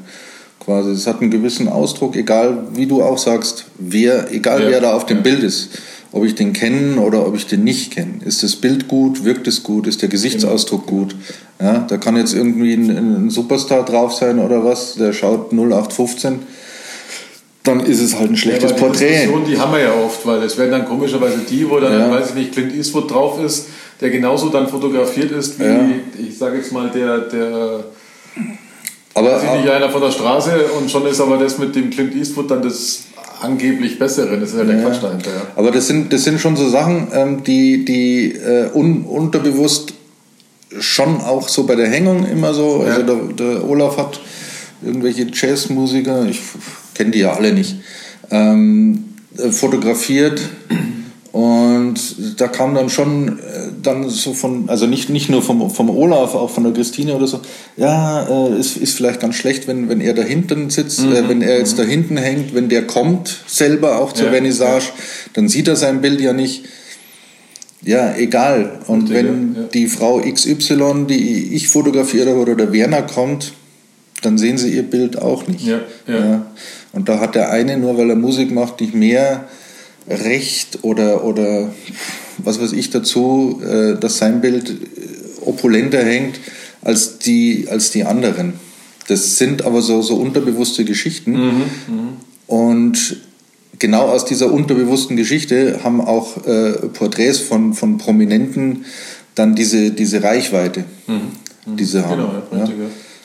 Quasi, 0.60 0.92
es 0.92 1.08
hat 1.08 1.22
einen 1.22 1.32
gewissen 1.32 1.68
Ausdruck, 1.68 2.16
egal 2.16 2.68
wie 2.74 2.86
du 2.86 3.02
auch 3.02 3.18
sagst, 3.18 3.66
wer, 3.78 4.32
egal 4.32 4.64
ja. 4.64 4.70
wer 4.70 4.82
da 4.82 4.94
auf 4.94 5.06
dem 5.06 5.18
ja. 5.18 5.24
Bild 5.24 5.44
ist, 5.44 5.70
ob 6.12 6.24
ich 6.24 6.36
den 6.36 6.54
kenne 6.54 7.02
oder 7.02 7.26
ob 7.26 7.36
ich 7.36 7.48
den 7.48 7.64
nicht 7.64 7.92
kenne. 7.92 8.20
Ist 8.24 8.44
das 8.44 8.56
Bild 8.56 8.88
gut, 8.88 9.24
wirkt 9.24 9.48
es 9.48 9.64
gut, 9.64 9.88
ist 9.88 10.02
der 10.02 10.10
Gesichtsausdruck 10.10 10.86
genau. 10.86 11.00
gut? 11.00 11.16
Ja, 11.60 11.80
da 11.88 11.98
kann 11.98 12.16
jetzt 12.16 12.34
irgendwie 12.34 12.74
ein, 12.74 12.90
ein 12.90 13.30
Superstar 13.30 13.84
drauf 13.84 14.14
sein 14.14 14.40
oder 14.40 14.64
was, 14.64 14.96
der 14.96 15.14
schaut 15.14 15.52
0815 15.52 16.40
dann 17.64 17.82
ist 17.82 18.02
es 18.02 18.18
halt 18.18 18.32
ein 18.32 18.38
schlechtes 18.38 18.72
ja, 18.72 18.76
die 18.76 18.82
Porträt. 18.82 19.10
Diskussion, 19.10 19.46
die 19.46 19.60
haben 19.60 19.72
wir 19.72 19.82
ja 19.82 19.94
oft, 19.94 20.26
weil 20.26 20.42
es 20.42 20.58
werden 20.58 20.72
dann 20.72 20.86
komischerweise 20.86 21.40
die, 21.48 21.70
wo 21.70 21.80
dann, 21.80 21.94
ja. 21.94 22.10
weiß 22.10 22.30
ich 22.30 22.36
nicht, 22.36 22.54
Clint 22.54 22.74
Eastwood 22.74 23.12
drauf 23.12 23.40
ist, 23.44 23.68
der 24.02 24.10
genauso 24.10 24.50
dann 24.50 24.68
fotografiert 24.68 25.32
ist 25.32 25.60
wie, 25.60 25.64
ja. 25.64 25.90
ich 26.20 26.38
sage 26.38 26.58
jetzt 26.58 26.72
mal, 26.72 26.90
der, 26.90 27.20
der 27.20 27.86
aber 29.14 29.40
sieht 29.40 29.54
nicht 29.54 29.70
einer 29.70 29.90
von 29.90 30.02
der 30.02 30.12
Straße 30.12 30.52
und 30.80 30.90
schon 30.90 31.06
ist 31.06 31.20
aber 31.20 31.38
das 31.38 31.58
mit 31.58 31.76
dem 31.76 31.90
Clint 31.90 32.16
Eastwood 32.16 32.50
dann 32.50 32.62
das 32.62 33.04
angeblich 33.42 34.00
Bessere. 34.00 34.40
Das 34.40 34.52
ist 34.52 34.58
ja 34.58 34.64
der. 34.64 34.82
Quatsch 34.82 35.02
dahinter. 35.02 35.30
Ja. 35.32 35.42
Aber 35.56 35.72
das 35.72 35.88
sind, 35.88 36.14
das 36.14 36.24
sind 36.24 36.40
schon 36.40 36.56
so 36.56 36.70
Sachen, 36.70 37.08
ähm, 37.14 37.44
die, 37.44 37.84
die 37.84 38.34
äh, 38.34 38.70
un, 38.74 39.04
unterbewusst 39.04 39.94
schon 40.80 41.20
auch 41.20 41.50
so 41.50 41.66
bei 41.66 41.76
der 41.76 41.90
Hängung 41.90 42.26
immer 42.26 42.54
so. 42.54 42.86
Also 42.88 43.04
der, 43.04 43.16
der 43.34 43.70
Olaf 43.70 43.98
hat 43.98 44.22
irgendwelche 44.82 45.28
Jazzmusiker, 45.32 46.26
ich 46.28 46.42
kenne 46.96 47.12
die 47.12 47.20
ja 47.20 47.34
alle 47.34 47.54
nicht, 47.54 47.76
ähm, 48.30 49.16
äh, 49.38 49.52
fotografiert 49.52 50.40
und 51.32 51.96
da 52.42 52.50
kam 52.50 52.76
dann 52.76 52.90
schon 52.90 53.40
äh, 53.40 53.70
dann 53.82 54.10
so 54.10 54.34
von, 54.34 54.68
also 54.68 54.86
nicht, 54.86 55.10
nicht 55.10 55.30
nur 55.30 55.42
vom, 55.42 55.70
vom 55.70 55.90
Olaf, 55.90 56.36
auch 56.36 56.50
von 56.50 56.66
der 56.66 56.74
Christine 56.74 57.16
oder 57.16 57.26
so, 57.26 57.40
ja, 57.78 58.28
äh, 58.48 58.60
ist, 58.60 58.76
ist 58.76 58.98
vielleicht 58.98 59.22
ganz 59.22 59.36
schlecht, 59.36 59.66
wenn, 59.68 59.88
wenn 59.88 60.02
er 60.02 60.14
da 60.14 60.24
hinten 60.24 60.70
sitzt, 60.70 61.00
äh, 61.00 61.04
mhm. 61.04 61.14
äh, 61.14 61.30
wenn 61.30 61.42
er 61.42 61.58
jetzt 61.58 61.78
mhm. 61.78 61.84
da 61.84 61.88
hinten 61.88 62.18
hängt, 62.18 62.54
wenn 62.54 62.68
der 62.68 62.86
kommt 62.86 63.44
selber 63.48 64.00
auch 64.00 64.12
zur 64.12 64.26
ja, 64.26 64.32
Vernissage, 64.34 64.88
ja. 64.88 65.04
dann 65.34 65.48
sieht 65.48 65.70
er 65.70 65.78
sein 65.78 66.02
Bild 66.02 66.20
ja 66.20 66.34
nicht. 66.34 66.66
Ja, 67.84 68.14
egal. 68.16 68.80
Und 68.88 69.10
Richtig, 69.10 69.16
wenn 69.16 69.56
ja. 69.56 69.62
die 69.74 69.88
Frau 69.88 70.20
XY, 70.20 71.06
die 71.08 71.56
ich 71.56 71.70
fotografiert 71.70 72.28
habe, 72.28 72.40
oder 72.40 72.56
der 72.56 72.74
Werner 72.74 73.04
kommt, 73.04 73.54
dann 74.22 74.38
sehen 74.38 74.58
sie 74.58 74.70
ihr 74.70 74.84
Bild 74.84 75.20
auch 75.20 75.48
nicht. 75.48 75.66
Ja, 75.66 75.80
ja. 76.08 76.46
Und 76.92 77.10
da 77.10 77.20
hat 77.20 77.36
der 77.36 77.50
eine, 77.52 77.78
nur 77.78 77.98
weil 77.98 78.10
er 78.10 78.16
Musik 78.16 78.52
macht, 78.52 78.82
nicht 78.82 78.94
mehr 78.94 79.46
Recht 80.08 80.80
oder, 80.82 81.24
oder 81.24 81.74
was 82.38 82.60
weiß 82.60 82.74
ich 82.74 82.90
dazu, 82.90 83.62
äh, 83.64 83.96
dass 84.00 84.18
sein 84.18 84.42
Bild 84.42 84.76
opulenter 85.46 86.04
hängt 86.04 86.40
als 86.82 87.20
die, 87.20 87.68
als 87.70 87.92
die 87.92 88.04
anderen. 88.04 88.54
Das 89.08 89.38
sind 89.38 89.64
aber 89.64 89.82
so, 89.82 90.02
so 90.02 90.16
unterbewusste 90.16 90.86
Geschichten. 90.86 91.32
Mhm, 91.32 91.64
mh. 91.88 92.04
Und 92.48 93.18
genau 93.80 94.08
aus 94.08 94.26
dieser 94.26 94.52
unterbewussten 94.52 95.18
Geschichte 95.18 95.82
haben 95.84 96.02
auch 96.02 96.46
äh, 96.46 96.74
Porträts 96.94 97.40
von, 97.40 97.74
von 97.74 97.98
Prominenten 97.98 98.86
dann 99.36 99.56
diese, 99.56 99.92
diese 99.92 100.24
Reichweite, 100.24 100.86
mhm, 101.08 101.76
die 101.78 101.86
sie 101.86 102.06
haben. 102.06 102.22
Genau, 102.22 102.34
ja, 102.52 102.58
ja. 102.66 102.72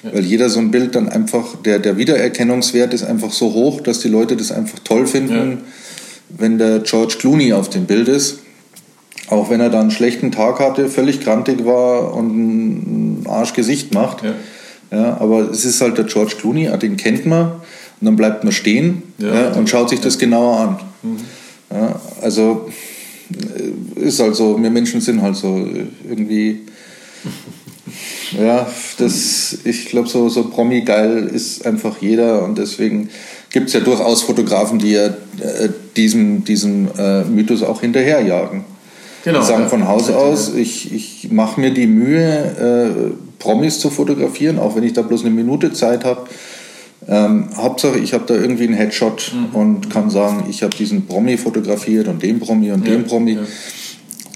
Ja. 0.02 0.14
Weil 0.14 0.24
jeder 0.24 0.50
so 0.50 0.60
ein 0.60 0.70
Bild 0.70 0.94
dann 0.94 1.08
einfach, 1.08 1.56
der, 1.64 1.78
der 1.78 1.96
Wiedererkennungswert 1.96 2.94
ist 2.94 3.02
einfach 3.02 3.32
so 3.32 3.54
hoch, 3.54 3.80
dass 3.80 4.00
die 4.00 4.08
Leute 4.08 4.36
das 4.36 4.52
einfach 4.52 4.78
toll 4.80 5.06
finden 5.06 5.62
wenn 6.28 6.58
der 6.58 6.80
George 6.80 7.16
Clooney 7.18 7.52
auf 7.52 7.70
dem 7.70 7.86
Bild 7.86 8.08
ist. 8.08 8.40
Auch 9.28 9.50
wenn 9.50 9.60
er 9.60 9.70
dann 9.70 9.82
einen 9.82 9.90
schlechten 9.90 10.30
Tag 10.30 10.60
hatte, 10.60 10.88
völlig 10.88 11.20
krantig 11.20 11.64
war 11.64 12.14
und 12.14 13.22
ein 13.22 13.26
Arschgesicht 13.26 13.92
macht. 13.92 14.22
Ja. 14.22 14.34
ja. 14.96 15.16
aber 15.18 15.50
es 15.50 15.64
ist 15.64 15.80
halt 15.80 15.98
der 15.98 16.04
George 16.04 16.34
Clooney, 16.38 16.70
den 16.78 16.96
kennt 16.96 17.26
man. 17.26 17.52
Und 18.00 18.04
dann 18.04 18.16
bleibt 18.16 18.44
man 18.44 18.52
stehen 18.52 19.02
ja, 19.18 19.34
ja, 19.34 19.52
und 19.52 19.68
schaut 19.70 19.88
sich 19.88 20.00
das 20.00 20.18
genauer 20.18 20.58
an. 20.58 20.78
Mhm. 21.02 21.16
Also 22.20 22.68
äh, 23.30 24.00
ist 24.00 24.20
halt 24.20 24.36
so, 24.36 24.60
wir 24.62 24.70
Menschen 24.70 25.00
sind 25.00 25.22
halt 25.22 25.36
so 25.36 25.56
äh, 25.56 25.86
irgendwie. 26.08 26.60
ja, 28.38 28.66
das, 28.98 29.58
ich 29.64 29.86
glaube, 29.86 30.08
so, 30.08 30.28
so 30.28 30.48
Promi-geil 30.48 31.30
ist 31.32 31.66
einfach 31.66 31.96
jeder 32.00 32.42
und 32.44 32.58
deswegen 32.58 33.08
gibt 33.50 33.68
es 33.68 33.74
ja 33.74 33.80
durchaus 33.80 34.22
Fotografen, 34.22 34.78
die 34.78 34.92
ja 34.92 35.06
äh, 35.06 35.68
diesem, 35.96 36.44
diesem 36.44 36.88
äh, 36.98 37.24
Mythos 37.24 37.62
auch 37.62 37.80
hinterherjagen. 37.80 38.64
Genau, 39.24 39.40
die 39.40 39.46
sagen 39.46 39.68
von 39.68 39.88
Haus 39.88 40.10
aus, 40.10 40.54
ich, 40.54 40.92
ich 40.92 41.32
mache 41.32 41.60
mir 41.60 41.70
die 41.70 41.86
Mühe, 41.86 42.22
äh, 42.22 43.12
Promis 43.38 43.80
zu 43.80 43.90
fotografieren, 43.90 44.58
auch 44.58 44.76
wenn 44.76 44.82
ich 44.82 44.92
da 44.92 45.02
bloß 45.02 45.24
eine 45.24 45.34
Minute 45.34 45.72
Zeit 45.72 46.04
habe. 46.04 46.26
Ähm, 47.08 47.48
Hauptsache, 47.56 47.98
ich 47.98 48.14
habe 48.14 48.24
da 48.26 48.34
irgendwie 48.34 48.64
einen 48.64 48.74
Headshot 48.74 49.32
mhm. 49.32 49.54
und 49.54 49.90
kann 49.90 50.10
sagen, 50.10 50.44
ich 50.50 50.62
habe 50.62 50.74
diesen 50.74 51.06
Promi 51.06 51.36
fotografiert 51.36 52.08
und 52.08 52.22
den 52.22 52.40
Promi 52.40 52.72
und 52.72 52.86
ja, 52.86 52.94
den 52.94 53.04
Promi. 53.04 53.38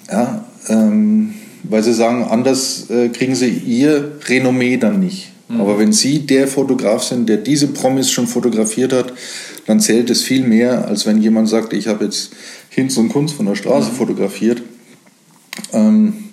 Ja, 0.09 0.13
ja 0.13 0.45
ähm, 0.69 1.35
weil 1.63 1.83
sie 1.83 1.95
sagen, 1.95 2.25
anders 2.25 2.89
äh, 2.91 3.09
kriegen 3.09 3.35
sie 3.35 3.49
ihr 3.49 4.19
Renommee 4.27 4.77
dann 4.77 5.01
nicht. 5.01 5.31
Mhm. 5.51 5.61
Aber 5.61 5.79
wenn 5.79 5.93
Sie 5.93 6.27
der 6.27 6.47
Fotograf 6.47 7.03
sind, 7.03 7.29
der 7.29 7.39
diese 7.39 7.69
Promis 7.69 8.11
schon 8.11 8.27
fotografiert 8.27 8.93
hat, 8.93 9.13
dann 9.67 9.81
zählt 9.81 10.11
es 10.11 10.23
viel 10.23 10.47
mehr, 10.47 10.87
als 10.87 11.07
wenn 11.07 11.21
jemand 11.21 11.49
sagt, 11.49 11.73
ich 11.73 11.89
habe 11.89 12.05
jetzt 12.05 12.31
Hinz 12.71 12.97
und 12.97 13.09
Kunst 13.09 13.35
von 13.35 13.47
der 13.47 13.57
Straße 13.57 13.91
mhm. 13.91 13.97
fotografiert. 13.97 14.63
Ähm, 15.73 16.31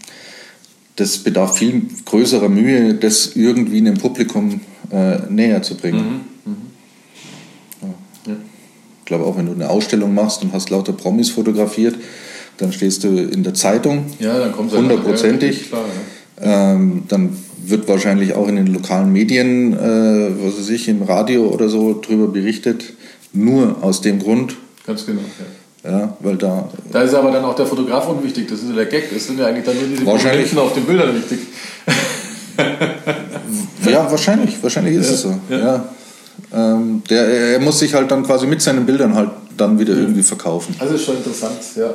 das 0.95 1.17
bedarf 1.19 1.57
viel 1.57 1.83
größerer 2.05 2.49
Mühe, 2.49 2.93
das 2.95 3.35
irgendwie 3.35 3.77
einem 3.77 3.97
Publikum 3.97 4.61
äh, 4.91 5.17
näher 5.29 5.61
zu 5.61 5.75
bringen. 5.75 6.25
Mhm. 6.45 6.51
mhm. 6.51 6.57
Ja. 8.25 8.33
Ich 8.99 9.05
glaube 9.05 9.25
auch, 9.25 9.37
wenn 9.37 9.45
du 9.45 9.53
eine 9.53 9.69
Ausstellung 9.69 10.13
machst 10.13 10.43
und 10.43 10.53
hast 10.53 10.69
lauter 10.69 10.93
Promis 10.93 11.29
fotografiert, 11.29 11.95
dann 12.57 12.71
stehst 12.73 13.03
du 13.03 13.09
in 13.09 13.43
der 13.43 13.53
Zeitung, 13.53 14.05
ja, 14.19 14.37
dann 14.39 14.51
kommt 14.51 14.71
hundertprozentig. 14.73 15.71
Ja, 15.71 16.73
ähm, 16.73 17.03
dann 17.07 17.37
wird 17.63 17.87
wahrscheinlich 17.87 18.33
auch 18.33 18.47
in 18.47 18.55
den 18.55 18.67
lokalen 18.67 19.11
Medien, 19.11 19.73
äh, 19.73 20.31
was 20.43 20.57
weiß 20.59 20.69
ich, 20.69 20.87
im 20.87 21.01
Radio 21.01 21.47
oder 21.47 21.69
so 21.69 21.99
drüber 21.99 22.27
berichtet. 22.27 22.93
Nur 23.33 23.77
aus 23.81 24.01
dem 24.01 24.19
Grund. 24.19 24.55
Ganz 24.85 25.05
genau, 25.05 25.21
ja. 25.21 25.45
Ja, 25.89 26.17
weil 26.19 26.35
da. 26.35 26.69
Da 26.91 27.01
ist 27.01 27.13
aber 27.13 27.31
dann 27.31 27.45
auch 27.45 27.55
der 27.55 27.65
Fotograf 27.65 28.07
unwichtig. 28.09 28.47
Das 28.49 28.59
ist 28.59 28.69
ja 28.69 28.75
der 28.75 28.85
Gag. 28.87 29.11
Es 29.15 29.27
sind 29.27 29.39
ja 29.39 29.47
eigentlich 29.47 29.65
dann 29.65 29.75
nur 29.77 29.87
diese 29.87 30.03
Prominenten 30.03 30.59
auf 30.59 30.73
den 30.73 30.83
Bildern 30.83 31.15
wichtig. 31.15 31.39
ja, 33.85 34.11
wahrscheinlich. 34.11 34.61
Wahrscheinlich 34.61 34.95
ist 34.95 35.07
ja, 35.07 35.13
es 35.13 35.21
so. 35.21 35.39
Ja. 35.49 35.57
ja. 35.57 35.89
Ähm, 36.53 37.03
der, 37.09 37.27
er 37.27 37.59
muss 37.59 37.79
sich 37.79 37.93
halt 37.93 38.11
dann 38.11 38.23
quasi 38.23 38.47
mit 38.47 38.61
seinen 38.61 38.85
Bildern 38.85 39.15
halt 39.15 39.29
dann 39.55 39.79
wieder 39.79 39.93
irgendwie 39.93 40.23
verkaufen. 40.23 40.75
Also 40.79 40.95
ist 40.95 41.05
schon 41.05 41.17
interessant, 41.17 41.57
ja. 41.75 41.93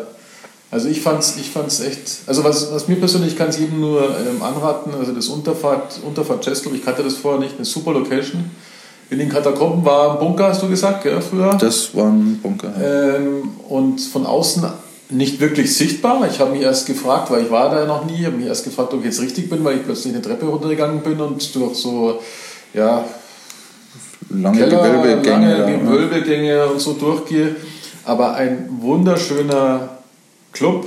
Also 0.72 0.88
ich 0.88 1.02
fand's, 1.02 1.37
ich 1.37 1.50
fand's 1.50 1.80
echt, 1.80 2.22
also 2.26 2.44
was, 2.44 2.72
was 2.72 2.88
mir 2.88 2.96
persönlich, 2.96 3.32
ich 3.32 3.38
kann 3.38 3.50
es 3.50 3.58
jedem 3.58 3.78
nur 3.78 4.04
ähm, 4.04 4.42
anraten, 4.42 4.94
also 4.98 5.12
das 5.12 5.28
Unterfahrt, 5.28 6.00
Unterfahrt 6.02 6.42
Chess 6.42 6.64
ich 6.64 6.82
kannte 6.82 7.02
das 7.02 7.16
vorher 7.16 7.38
nicht, 7.38 7.56
eine 7.56 7.66
super 7.66 7.92
Location. 7.92 8.50
In 9.11 9.18
den 9.18 9.28
Katakomben 9.28 9.85
war 9.85 10.12
ein 10.12 10.18
Bunker, 10.18 10.48
hast 10.48 10.62
du 10.62 10.70
gesagt, 10.70 11.02
gell, 11.02 11.20
früher? 11.20 11.54
Das 11.61 11.94
war 11.94 12.06
ein 12.06 12.40
Bunker. 12.42 12.72
Ja. 12.80 13.16
Ähm, 13.16 13.50
und 13.68 14.00
von 14.00 14.24
außen 14.24 14.66
nicht 15.11 15.40
wirklich 15.40 15.76
sichtbar. 15.76 16.26
Ich 16.30 16.40
habe 16.40 16.52
mich 16.52 16.62
erst 16.62 16.87
gefragt, 16.87 17.30
weil 17.30 17.42
ich 17.42 17.50
war 17.50 17.68
da 17.68 17.85
noch 17.85 18.06
nie, 18.06 18.24
habe 18.24 18.38
mich 18.38 18.46
erst 18.46 18.64
gefragt, 18.64 18.94
ob 18.94 19.00
ich 19.00 19.06
jetzt 19.06 19.20
richtig 19.20 19.50
bin, 19.50 19.62
weil 19.64 19.76
ich 19.76 19.85
plötzlich 19.85 20.14
eine 20.14 20.22
Treppe 20.22 20.46
runtergegangen 20.46 21.02
bin 21.02 21.20
und 21.20 21.54
durch 21.54 21.74
so, 21.74 22.18
ja, 22.72 23.04
lange 24.30 24.58
Keller, 24.58 24.88
Gewölbegänge, 24.88 25.58
lange 25.58 25.78
Gewölbegänge 25.80 26.66
und 26.68 26.80
so 26.80 26.94
durchgehe. 26.94 27.56
Aber 28.06 28.37
ein 28.37 28.70
wunderschöner 28.80 29.98
Club, 30.52 30.86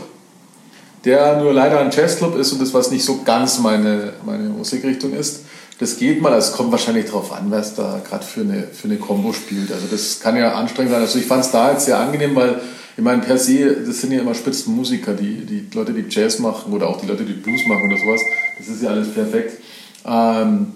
der 1.04 1.40
nur 1.40 1.54
leider 1.54 1.80
ein 1.80 1.92
Jazzclub 1.92 2.36
ist 2.38 2.54
und 2.54 2.62
das, 2.62 2.74
was 2.74 2.92
nicht 2.92 3.06
so 3.06 3.22
ganz 3.24 3.60
meine, 3.60 4.14
meine 4.26 4.50
Musikrichtung 4.50 5.14
ist. 5.14 5.42
Das 5.80 5.98
geht 5.98 6.22
mal, 6.22 6.34
es 6.38 6.54
kommt 6.54 6.72
wahrscheinlich 6.72 7.06
darauf 7.06 7.34
an, 7.34 7.52
was 7.52 7.76
da 7.76 8.02
gerade 8.08 8.26
für 8.26 8.42
eine, 8.42 8.64
für 8.64 8.88
eine 8.88 8.98
Combo 8.98 9.34
spielt. 9.34 9.72
Also 9.72 9.88
das 9.92 10.20
kann 10.22 10.38
ja 10.38 10.54
anstrengend 10.54 10.94
sein. 10.94 11.02
Also 11.02 11.20
ich 11.20 11.26
fand 11.26 11.44
es 11.44 11.52
da 11.52 11.72
jetzt 11.72 11.86
sehr 11.86 12.00
angenehm, 12.00 12.36
weil 12.36 12.62
ich 12.98 13.04
meine, 13.04 13.22
per 13.22 13.38
se, 13.38 13.84
das 13.86 14.00
sind 14.00 14.14
ja 14.14 14.22
immer 14.22 14.34
Spitzenmusiker, 14.34 15.14
die, 15.14 15.46
die 15.46 15.68
Leute, 15.74 15.92
die 15.92 16.06
Jazz 16.10 16.40
machen 16.40 16.72
oder 16.72 16.88
auch 16.88 17.02
die 17.02 17.08
Leute, 17.08 17.26
die 17.26 17.34
Blues 17.34 17.66
machen 17.68 17.90
oder 17.90 17.98
sowas. 17.98 18.22
Das 18.58 18.70
ist 18.70 18.82
ja 18.82 18.90
alles 18.90 19.14
perfekt. 19.14 19.62
Ähm, 20.06 20.72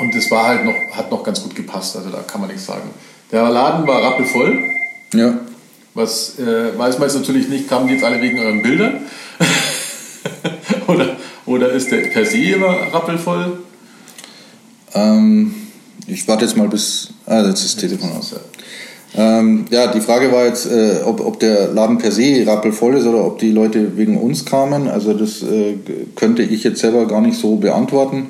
und 0.00 0.14
das 0.14 0.30
war 0.30 0.48
halt 0.48 0.64
noch, 0.64 0.74
hat 0.92 1.10
noch 1.10 1.22
ganz 1.22 1.42
gut 1.42 1.54
gepasst, 1.54 1.96
also 1.96 2.10
da 2.10 2.18
kann 2.18 2.40
man 2.40 2.50
nichts 2.50 2.66
sagen. 2.66 2.90
Der 3.30 3.48
Laden 3.48 3.86
war 3.86 4.02
rappelvoll. 4.02 4.62
Ja. 5.14 5.38
Was 5.94 6.38
äh, 6.38 6.76
weiß 6.76 6.98
man 6.98 7.08
jetzt 7.08 7.18
natürlich 7.18 7.48
nicht, 7.48 7.68
kamen 7.68 7.86
die 7.86 7.94
jetzt 7.94 8.04
alle 8.04 8.20
wegen 8.20 8.38
euren 8.38 8.62
Bildern? 8.62 9.00
oder, 10.86 11.16
oder 11.44 11.70
ist 11.72 11.90
der 11.90 11.98
per 12.08 12.24
se 12.24 12.38
immer 12.38 12.76
rappelvoll? 12.92 13.58
Ähm, 14.94 15.54
ich 16.06 16.26
warte 16.26 16.44
jetzt 16.44 16.56
mal 16.56 16.68
bis. 16.68 17.10
Ah, 17.26 17.46
jetzt 17.46 17.64
ist 17.64 17.74
das 17.74 17.80
Telefon 17.80 18.10
aus. 18.12 18.34
Ähm, 19.14 19.66
ja, 19.70 19.88
die 19.88 20.00
Frage 20.00 20.32
war 20.32 20.46
jetzt, 20.46 20.66
äh, 20.70 21.00
ob, 21.04 21.20
ob 21.20 21.38
der 21.38 21.68
Laden 21.68 21.98
per 21.98 22.10
se 22.10 22.44
rappelvoll 22.46 22.94
ist 22.96 23.04
oder 23.04 23.26
ob 23.26 23.38
die 23.38 23.50
Leute 23.50 23.98
wegen 23.98 24.16
uns 24.16 24.46
kamen. 24.46 24.88
Also 24.88 25.12
das 25.12 25.42
äh, 25.42 25.74
könnte 26.16 26.42
ich 26.42 26.64
jetzt 26.64 26.80
selber 26.80 27.06
gar 27.06 27.20
nicht 27.20 27.38
so 27.38 27.56
beantworten, 27.56 28.28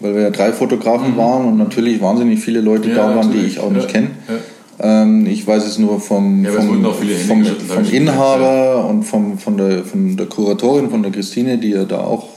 weil 0.00 0.16
wir 0.16 0.22
ja 0.22 0.30
drei 0.30 0.52
Fotografen 0.52 1.12
mhm. 1.12 1.16
waren 1.16 1.44
und 1.46 1.58
natürlich 1.58 2.02
wahnsinnig 2.02 2.40
viele 2.40 2.60
Leute 2.60 2.88
ja, 2.88 2.96
da 2.96 3.14
waren, 3.14 3.30
die 3.30 3.46
ich 3.46 3.60
auch 3.60 3.70
nicht 3.70 3.88
kenne. 3.88 4.10
Ja. 4.28 4.34
Ähm, 4.80 5.26
ich 5.26 5.46
weiß 5.46 5.64
es 5.66 5.78
nur 5.78 6.00
vom, 6.00 6.44
ja, 6.44 6.52
vom, 6.52 6.84
vom, 7.26 7.44
vom 7.44 7.84
Inhaber 7.92 8.86
und 8.88 9.04
vom, 9.04 9.38
von, 9.38 9.56
der, 9.56 9.84
von 9.84 10.16
der 10.16 10.26
Kuratorin, 10.26 10.90
von 10.90 11.02
der 11.02 11.12
Christine, 11.12 11.58
die 11.58 11.70
ja 11.70 11.84
da 11.84 12.00
auch 12.00 12.28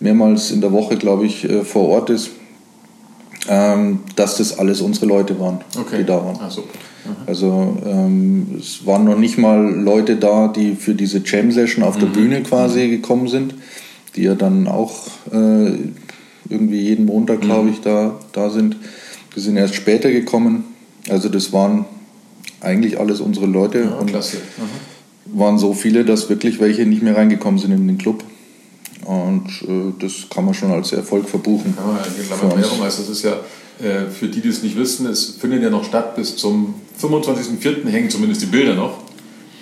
mehrmals 0.00 0.50
in 0.50 0.60
der 0.60 0.72
Woche, 0.72 0.96
glaube 0.96 1.26
ich, 1.26 1.44
äh, 1.48 1.64
vor 1.64 1.88
Ort 1.88 2.10
ist 2.10 2.30
ähm, 3.48 4.00
dass 4.14 4.36
das 4.36 4.58
alles 4.58 4.80
unsere 4.80 5.06
Leute 5.06 5.38
waren, 5.40 5.60
okay. 5.78 5.98
die 5.98 6.04
da 6.04 6.24
waren. 6.24 6.36
Ah, 6.40 6.50
also 7.26 7.78
ähm, 7.86 8.56
es 8.58 8.84
waren 8.86 9.04
noch 9.04 9.18
nicht 9.18 9.38
mal 9.38 9.74
Leute 9.74 10.16
da, 10.16 10.48
die 10.48 10.74
für 10.74 10.94
diese 10.94 11.22
Jam-Session 11.24 11.82
auf 11.82 11.96
mhm. 11.96 12.00
der 12.00 12.06
Bühne 12.08 12.42
quasi 12.42 12.86
mhm. 12.86 12.90
gekommen 12.90 13.28
sind, 13.28 13.54
die 14.16 14.22
ja 14.22 14.34
dann 14.34 14.68
auch 14.68 15.06
äh, 15.32 15.72
irgendwie 16.50 16.80
jeden 16.80 17.06
Montag, 17.06 17.40
glaube 17.40 17.64
mhm. 17.64 17.72
ich, 17.72 17.80
da, 17.80 18.16
da 18.32 18.50
sind. 18.50 18.76
Die 19.34 19.40
sind 19.40 19.56
erst 19.56 19.74
später 19.74 20.10
gekommen. 20.10 20.64
Also 21.08 21.28
das 21.28 21.52
waren 21.52 21.86
eigentlich 22.60 22.98
alles 22.98 23.20
unsere 23.20 23.46
Leute 23.46 23.80
ja, 23.80 23.90
und 23.90 24.06
klasse. 24.06 24.38
waren 25.26 25.58
so 25.58 25.74
viele, 25.74 26.04
dass 26.04 26.28
wirklich 26.28 26.60
welche 26.60 26.86
nicht 26.86 27.02
mehr 27.02 27.16
reingekommen 27.16 27.58
sind 27.58 27.72
in 27.72 27.86
den 27.86 27.98
Club. 27.98 28.24
Und 29.04 29.46
äh, 29.66 29.92
das 30.00 30.26
kann 30.28 30.44
man 30.44 30.54
schon 30.54 30.70
als 30.70 30.92
Erfolg 30.92 31.28
verbuchen. 31.28 31.74
Ja, 31.76 32.40
Werbung, 32.40 32.82
also 32.82 33.02
das 33.02 33.08
ist 33.08 33.22
ja, 33.22 33.32
äh, 33.80 34.10
für 34.10 34.28
die, 34.28 34.40
die 34.40 34.48
es 34.48 34.62
nicht 34.62 34.76
wissen, 34.76 35.06
es 35.06 35.36
findet 35.40 35.62
ja 35.62 35.70
noch 35.70 35.84
statt 35.84 36.14
bis 36.16 36.36
zum 36.36 36.74
25.04. 37.00 37.88
hängen 37.88 38.10
zumindest 38.10 38.42
die 38.42 38.46
Bilder 38.46 38.74
noch. 38.74 38.98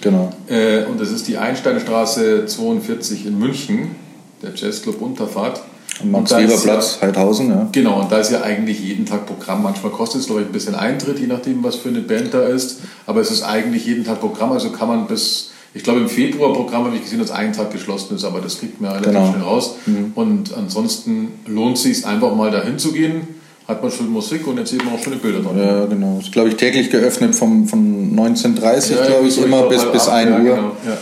Genau. 0.00 0.32
Äh, 0.48 0.84
und 0.84 1.00
das 1.00 1.10
ist 1.10 1.28
die 1.28 1.36
Einsteinstraße 1.36 2.46
42 2.46 3.26
in 3.26 3.38
München, 3.38 3.94
der 4.42 4.54
Jazzclub 4.54 5.00
Unterfahrt. 5.00 5.62
Am 6.02 6.10
Max-Weber-Platz, 6.10 6.98
ja, 7.00 7.06
Heidhausen, 7.06 7.48
ja. 7.50 7.68
Genau, 7.72 8.00
und 8.00 8.12
da 8.12 8.18
ist 8.18 8.30
ja 8.30 8.42
eigentlich 8.42 8.80
jeden 8.80 9.06
Tag 9.06 9.26
Programm. 9.26 9.62
Manchmal 9.62 9.92
kostet 9.92 10.20
es, 10.20 10.26
glaube 10.26 10.42
ich, 10.42 10.48
ein 10.48 10.52
bisschen 10.52 10.74
Eintritt, 10.74 11.18
je 11.18 11.26
nachdem, 11.26 11.62
was 11.64 11.76
für 11.76 11.88
eine 11.88 12.00
Band 12.00 12.34
da 12.34 12.42
ist. 12.42 12.80
Aber 13.06 13.20
es 13.20 13.30
ist 13.30 13.42
eigentlich 13.42 13.86
jeden 13.86 14.04
Tag 14.04 14.20
Programm, 14.20 14.52
also 14.52 14.70
kann 14.70 14.88
man 14.88 15.06
bis 15.06 15.50
ich 15.76 15.82
glaube, 15.82 16.00
im 16.00 16.08
Februar-Programm 16.08 16.86
habe 16.86 16.96
ich 16.96 17.02
gesehen, 17.02 17.18
dass 17.18 17.30
ein 17.30 17.52
Tag 17.52 17.70
geschlossen 17.70 18.16
ist, 18.16 18.24
aber 18.24 18.40
das 18.40 18.58
kriegt 18.58 18.80
man 18.80 18.92
relativ 18.92 19.12
genau. 19.12 19.30
schnell 19.30 19.42
raus. 19.42 19.74
Mhm. 19.84 20.12
Und 20.14 20.56
ansonsten 20.56 21.28
lohnt 21.46 21.76
es 21.76 21.82
sich 21.82 22.06
einfach 22.06 22.34
mal 22.34 22.50
dahin 22.50 22.78
zu 22.78 22.92
gehen. 22.92 23.28
Hat 23.68 23.82
man 23.82 23.92
schön 23.92 24.08
Musik 24.08 24.46
und 24.46 24.56
jetzt 24.56 24.70
sieht 24.70 24.82
man 24.82 24.94
auch 24.94 24.98
schöne 24.98 25.16
Bilder 25.16 25.40
dran. 25.40 25.58
Ja, 25.58 25.84
genau. 25.84 26.18
Ist, 26.18 26.32
glaube 26.32 26.48
ich, 26.48 26.56
täglich 26.56 26.88
geöffnet 26.88 27.34
vom, 27.34 27.68
von 27.68 28.16
19.30 28.16 28.94
ja, 28.94 29.06
glaube 29.06 29.28
ich, 29.28 29.36
immer 29.42 29.64
bis, 29.64 29.84
bis 29.84 30.08
1 30.08 30.30
Uhr. 30.30 30.38
Genau. 30.38 30.72
Ja. 30.86 30.96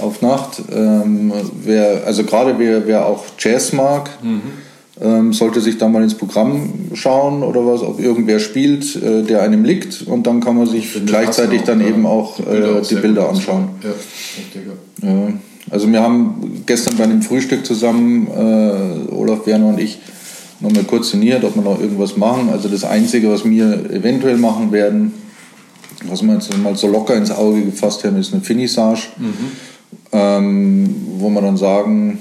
Auf 0.00 0.22
Nacht. 0.22 0.62
Ähm, 0.72 1.32
wer, 1.64 2.06
also 2.06 2.24
gerade 2.24 2.58
wer, 2.58 2.86
wer 2.86 3.06
auch 3.06 3.24
Jazz 3.38 3.72
mag, 3.72 4.10
mhm 4.22 4.42
ähm, 5.00 5.32
sollte 5.32 5.60
sich 5.60 5.78
da 5.78 5.88
mal 5.88 6.02
ins 6.02 6.14
Programm 6.14 6.72
schauen 6.94 7.42
oder 7.42 7.66
was, 7.66 7.82
ob 7.82 8.00
irgendwer 8.00 8.38
spielt, 8.38 8.96
äh, 8.96 9.22
der 9.22 9.42
einem 9.42 9.64
liegt 9.64 10.02
und 10.06 10.26
dann 10.26 10.40
kann 10.40 10.56
man 10.56 10.66
sich 10.66 11.04
gleichzeitig 11.04 11.62
dann 11.62 11.82
auch, 11.82 11.86
eben 11.86 12.06
auch 12.06 12.36
die 12.36 12.42
Bilder, 12.42 12.78
äh, 12.78 12.82
die 12.82 12.94
Bilder 12.94 13.28
anschauen. 13.28 13.68
Ja, 13.82 15.08
ja, 15.08 15.32
also 15.68 15.90
wir 15.90 16.00
haben 16.00 16.62
gestern 16.64 16.96
bei 16.96 17.04
einem 17.04 17.22
Frühstück 17.22 17.66
zusammen, 17.66 18.28
äh, 18.28 19.12
Olaf 19.12 19.46
Werner 19.46 19.66
und 19.66 19.80
ich, 19.80 19.98
nochmal 20.60 20.84
kurz 20.84 21.10
sinniert, 21.10 21.44
ob 21.44 21.56
wir 21.56 21.62
noch 21.62 21.78
irgendwas 21.78 22.16
machen. 22.16 22.48
Also 22.50 22.68
das 22.68 22.84
Einzige, 22.84 23.30
was 23.30 23.44
wir 23.44 23.90
eventuell 23.90 24.38
machen 24.38 24.72
werden, 24.72 25.12
was 26.08 26.22
wir 26.22 26.32
jetzt 26.32 26.56
mal 26.58 26.74
so 26.76 26.86
locker 26.86 27.16
ins 27.16 27.30
Auge 27.30 27.62
gefasst 27.62 28.04
haben, 28.04 28.16
ist 28.18 28.32
eine 28.32 28.42
Finissage, 28.42 29.08
mhm. 29.18 29.52
Ähm, 30.16 30.94
wo 31.18 31.28
wir 31.28 31.42
dann 31.42 31.56
sagen, 31.56 32.18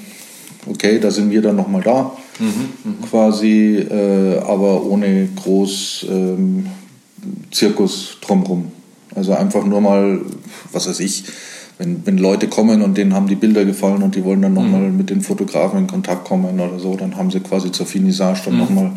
okay, 0.68 1.00
da 1.00 1.12
sind 1.12 1.32
wir 1.32 1.42
dann 1.42 1.56
nochmal 1.56 1.82
da 1.82 2.12
mhm, 2.40 3.08
quasi, 3.10 3.78
äh, 3.78 4.40
aber 4.40 4.84
ohne 4.84 5.30
groß 5.36 6.08
ähm, 6.10 6.68
Zirkus 7.52 8.18
drumherum. 8.22 8.72
Also 9.16 9.34
einfach 9.34 9.66
nur 9.66 9.80
mal, 9.80 10.20
was 10.74 10.90
weiß 10.90 11.00
ich, 11.00 11.24
wenn, 11.78 12.06
wenn 12.06 12.18
Leute 12.18 12.48
kommen 12.48 12.82
und 12.82 12.98
denen 12.98 13.14
haben 13.14 13.28
die 13.28 13.36
Bilder 13.36 13.64
gefallen 13.64 14.04
und 14.04 14.16
die 14.16 14.24
wollen 14.24 14.42
dann 14.42 14.54
nochmal 14.54 14.82
mhm. 14.82 14.98
mit 14.98 15.10
den 15.10 15.22
Fotografen 15.22 15.80
in 15.80 15.88
Kontakt 15.88 16.26
kommen 16.26 16.60
oder 16.60 16.80
so, 16.80 16.96
dann 16.96 17.16
haben 17.16 17.32
sie 17.32 17.40
quasi 17.40 17.72
zur 17.72 17.86
Finissage 17.86 18.42
dann 18.46 18.56
mhm. 18.56 18.60
nochmal 18.60 18.92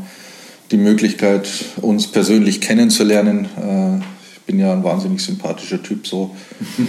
die 0.70 0.76
Möglichkeit, 0.76 1.48
uns 1.80 2.08
persönlich 2.08 2.60
kennenzulernen. 2.60 3.46
Äh, 3.56 4.17
bin 4.48 4.58
ja 4.58 4.72
ein 4.72 4.82
wahnsinnig 4.82 5.20
sympathischer 5.20 5.82
Typ, 5.82 6.06
so. 6.06 6.34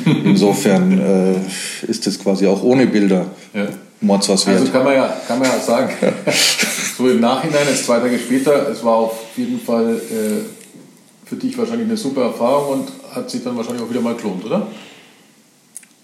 Insofern 0.06 0.98
äh, 1.86 1.90
ist 1.92 2.08
das 2.08 2.18
quasi 2.18 2.48
auch 2.48 2.64
ohne 2.64 2.88
Bilder. 2.88 3.26
Ja. 3.54 3.68
Mords 4.00 4.30
was 4.30 4.48
wert. 4.48 4.62
Also 4.62 4.72
kann 4.72 4.86
man 4.86 4.96
ja, 4.96 5.14
kann 5.28 5.40
man 5.40 5.50
ja 5.50 5.60
sagen, 5.60 5.94
so 6.98 7.10
im 7.10 7.20
Nachhinein, 7.20 7.68
jetzt 7.70 7.86
zwei 7.86 8.00
Tage 8.00 8.18
später, 8.18 8.70
es 8.70 8.82
war 8.82 8.96
auf 8.96 9.14
jeden 9.36 9.60
Fall 9.60 9.96
äh, 9.96 11.28
für 11.28 11.36
dich 11.36 11.58
wahrscheinlich 11.58 11.88
eine 11.88 11.98
super 11.98 12.22
Erfahrung 12.24 12.80
und 12.80 12.88
hat 13.14 13.30
sich 13.30 13.44
dann 13.44 13.58
wahrscheinlich 13.58 13.84
auch 13.84 13.90
wieder 13.90 14.00
mal 14.00 14.16
gelohnt, 14.16 14.46
oder? 14.46 14.68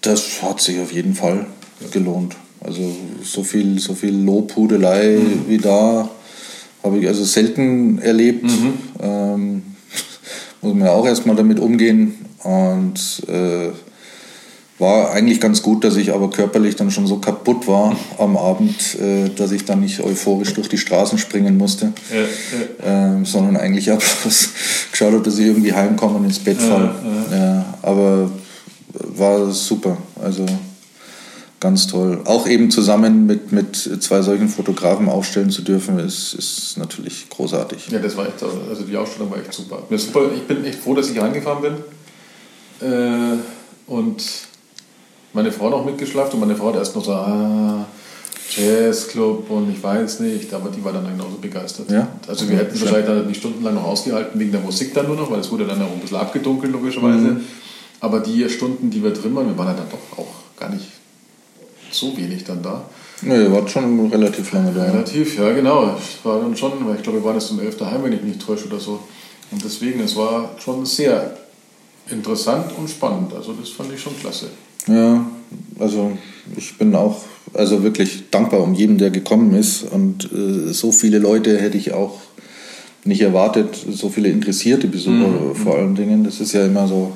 Das 0.02 0.42
hat 0.42 0.60
sich 0.60 0.78
auf 0.78 0.92
jeden 0.92 1.14
Fall 1.14 1.46
ja. 1.80 1.86
gelohnt. 1.90 2.36
Also 2.60 2.82
so 3.22 3.42
viel, 3.42 3.78
so 3.78 3.94
viel 3.94 4.14
Lobhudelei 4.14 5.16
mhm. 5.16 5.48
wie 5.48 5.58
da 5.58 6.10
habe 6.82 6.98
ich 6.98 7.08
also 7.08 7.24
selten 7.24 7.98
erlebt. 7.98 8.44
Mhm. 8.44 8.74
Ähm, 9.00 9.62
muss 10.62 10.74
man 10.74 10.86
ja 10.86 10.92
auch 10.92 11.06
erstmal 11.06 11.36
damit 11.36 11.58
umgehen. 11.58 12.14
Und 12.42 13.22
äh, 13.28 13.70
war 14.78 15.10
eigentlich 15.12 15.40
ganz 15.40 15.62
gut, 15.62 15.84
dass 15.84 15.96
ich 15.96 16.12
aber 16.12 16.30
körperlich 16.30 16.76
dann 16.76 16.90
schon 16.90 17.06
so 17.06 17.16
kaputt 17.16 17.66
war 17.66 17.96
am 18.18 18.36
Abend, 18.36 18.98
äh, 19.00 19.30
dass 19.30 19.52
ich 19.52 19.64
dann 19.64 19.80
nicht 19.80 20.00
euphorisch 20.00 20.52
durch 20.54 20.68
die 20.68 20.78
Straßen 20.78 21.18
springen 21.18 21.56
musste, 21.56 21.92
ja, 22.10 22.86
ja. 22.86 23.20
Äh, 23.20 23.24
sondern 23.24 23.56
eigentlich 23.56 23.88
habe 23.88 24.02
geschaut 24.92 25.12
habe, 25.12 25.22
dass 25.22 25.38
ich 25.38 25.46
irgendwie 25.46 25.72
heimkomme 25.72 26.18
und 26.18 26.24
ins 26.24 26.38
Bett 26.38 26.60
falle. 26.60 26.94
Ja, 27.30 27.36
ja. 27.36 27.74
aber 27.82 28.30
war 28.92 29.50
super, 29.50 29.96
also 30.22 30.44
ganz 31.60 31.86
toll. 31.86 32.20
Auch 32.24 32.46
eben 32.46 32.70
zusammen 32.70 33.26
mit, 33.26 33.52
mit 33.52 33.76
zwei 33.76 34.22
solchen 34.22 34.48
Fotografen 34.48 35.08
aufstellen 35.08 35.50
zu 35.50 35.62
dürfen, 35.62 35.98
ist, 35.98 36.34
ist 36.34 36.76
natürlich 36.78 37.28
großartig. 37.30 37.88
Ja, 37.90 37.98
das 37.98 38.16
war 38.16 38.26
echt, 38.26 38.42
also 38.42 38.82
die 38.82 38.96
Ausstellung 38.96 39.30
war 39.30 39.38
echt 39.38 39.52
super. 39.52 39.82
Ich 39.90 40.46
bin 40.46 40.64
echt 40.64 40.78
froh, 40.78 40.94
dass 40.94 41.10
ich 41.10 41.20
reingefahren 41.20 41.62
bin. 41.62 41.74
Äh, 42.88 43.38
und 43.86 44.22
meine 45.32 45.52
Frau 45.52 45.70
noch 45.70 45.84
mitgeschlafen 45.84 46.34
und 46.34 46.40
meine 46.40 46.56
Frau 46.56 46.68
hat 46.68 46.76
erst 46.76 46.94
noch 46.94 47.04
so, 47.04 47.12
ah, 47.12 47.86
Jazzclub 48.56 49.50
und 49.50 49.70
ich 49.70 49.82
weiß 49.82 50.20
nicht, 50.20 50.52
aber 50.54 50.70
die 50.70 50.82
war 50.84 50.92
dann 50.92 51.06
genauso 51.06 51.36
begeistert. 51.40 51.90
Ja? 51.90 52.08
Also 52.28 52.48
wir 52.48 52.56
hätten 52.56 52.80
wahrscheinlich 52.80 53.06
dann 53.06 53.26
nicht 53.26 53.38
stundenlang 53.38 53.74
noch 53.74 53.84
ausgehalten 53.84 54.38
wegen 54.38 54.52
der 54.52 54.60
Musik 54.60 54.94
dann 54.94 55.06
nur 55.06 55.16
noch, 55.16 55.30
weil 55.30 55.40
es 55.40 55.50
wurde 55.50 55.66
dann 55.66 55.82
auch 55.82 55.92
ein 55.92 56.00
bisschen 56.00 56.16
abgedunkelt 56.16 56.72
logischerweise. 56.72 57.18
Mhm. 57.18 57.40
Aber 58.00 58.20
die 58.20 58.48
Stunden, 58.48 58.90
die 58.90 59.02
wir 59.02 59.10
drin 59.10 59.34
waren, 59.34 59.48
wir 59.48 59.58
waren 59.58 59.68
ja 59.68 59.74
dann 59.74 59.88
doch 59.90 60.18
auch 60.18 60.58
gar 60.58 60.70
nicht 60.70 60.86
so 61.90 62.16
wenig 62.16 62.44
dann 62.44 62.62
da. 62.62 62.84
Ne, 63.22 63.44
ihr 63.44 63.52
wart 63.52 63.70
schon 63.70 64.10
relativ 64.10 64.52
lange 64.52 64.72
da. 64.72 64.84
Relativ, 64.84 65.38
ja 65.38 65.52
genau. 65.52 65.96
Es 65.96 66.24
war 66.24 66.40
dann 66.40 66.56
schon, 66.56 66.72
weil 66.86 66.96
ich 66.96 67.02
glaube, 67.02 67.18
wir 67.18 67.24
waren 67.24 67.36
jetzt 67.36 67.50
um 67.50 67.60
11 67.60 67.76
daheim, 67.76 68.04
wenn 68.04 68.12
ich 68.12 68.22
mich 68.22 68.34
nicht 68.34 68.46
täusche 68.46 68.66
oder 68.66 68.78
so. 68.78 69.00
Und 69.50 69.64
deswegen, 69.64 70.00
es 70.00 70.16
war 70.16 70.50
schon 70.58 70.84
sehr 70.84 71.36
interessant 72.10 72.72
und 72.76 72.90
spannend. 72.90 73.32
Also 73.34 73.52
das 73.52 73.70
fand 73.70 73.92
ich 73.92 74.00
schon 74.00 74.18
klasse. 74.18 74.46
Ja, 74.86 75.24
also 75.78 76.16
ich 76.56 76.76
bin 76.78 76.94
auch 76.94 77.22
also 77.54 77.82
wirklich 77.82 78.24
dankbar 78.30 78.60
um 78.60 78.74
jeden, 78.74 78.98
der 78.98 79.10
gekommen 79.10 79.54
ist. 79.54 79.82
Und 79.82 80.30
äh, 80.32 80.72
so 80.72 80.92
viele 80.92 81.18
Leute 81.18 81.58
hätte 81.58 81.78
ich 81.78 81.92
auch 81.92 82.20
nicht 83.04 83.20
erwartet, 83.20 83.76
so 83.92 84.08
viele 84.08 84.28
interessierte 84.28 84.88
Besucher 84.88 85.28
mhm. 85.28 85.54
vor 85.54 85.76
allen 85.76 85.94
Dingen. 85.94 86.24
Das 86.24 86.40
ist 86.40 86.52
ja 86.52 86.66
immer 86.66 86.88
so, 86.88 87.12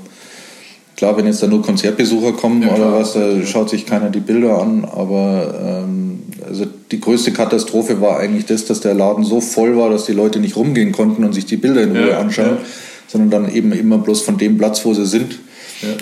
klar, 1.01 1.17
wenn 1.17 1.25
jetzt 1.25 1.43
da 1.43 1.47
nur 1.47 1.63
Konzertbesucher 1.63 2.33
kommen 2.33 2.61
ja, 2.61 2.75
oder 2.75 2.93
was, 2.93 3.15
da 3.15 3.43
schaut 3.47 3.71
sich 3.71 3.87
keiner 3.87 4.11
die 4.11 4.21
Bilder 4.21 4.61
an. 4.61 4.85
Aber 4.85 5.55
ähm, 5.59 6.19
also 6.47 6.67
die 6.93 7.01
größte 7.01 7.33
Katastrophe 7.33 8.03
war 8.03 8.19
eigentlich 8.19 8.45
das, 8.45 8.67
dass 8.67 8.81
der 8.81 8.93
Laden 8.93 9.25
so 9.25 9.41
voll 9.41 9.79
war, 9.79 9.89
dass 9.89 10.05
die 10.05 10.13
Leute 10.13 10.41
nicht 10.41 10.57
rumgehen 10.57 10.93
konnten 10.93 11.25
und 11.25 11.33
sich 11.33 11.47
die 11.47 11.57
Bilder 11.57 11.85
in 11.85 11.93
Ruhe 11.93 12.11
ja, 12.11 12.19
anschauen, 12.19 12.59
ja. 12.61 12.67
sondern 13.09 13.31
dann 13.31 13.55
eben 13.55 13.73
immer 13.73 13.97
bloß 13.97 14.21
von 14.21 14.37
dem 14.37 14.59
Platz, 14.59 14.85
wo 14.85 14.93
sie 14.93 15.07
sind, 15.07 15.39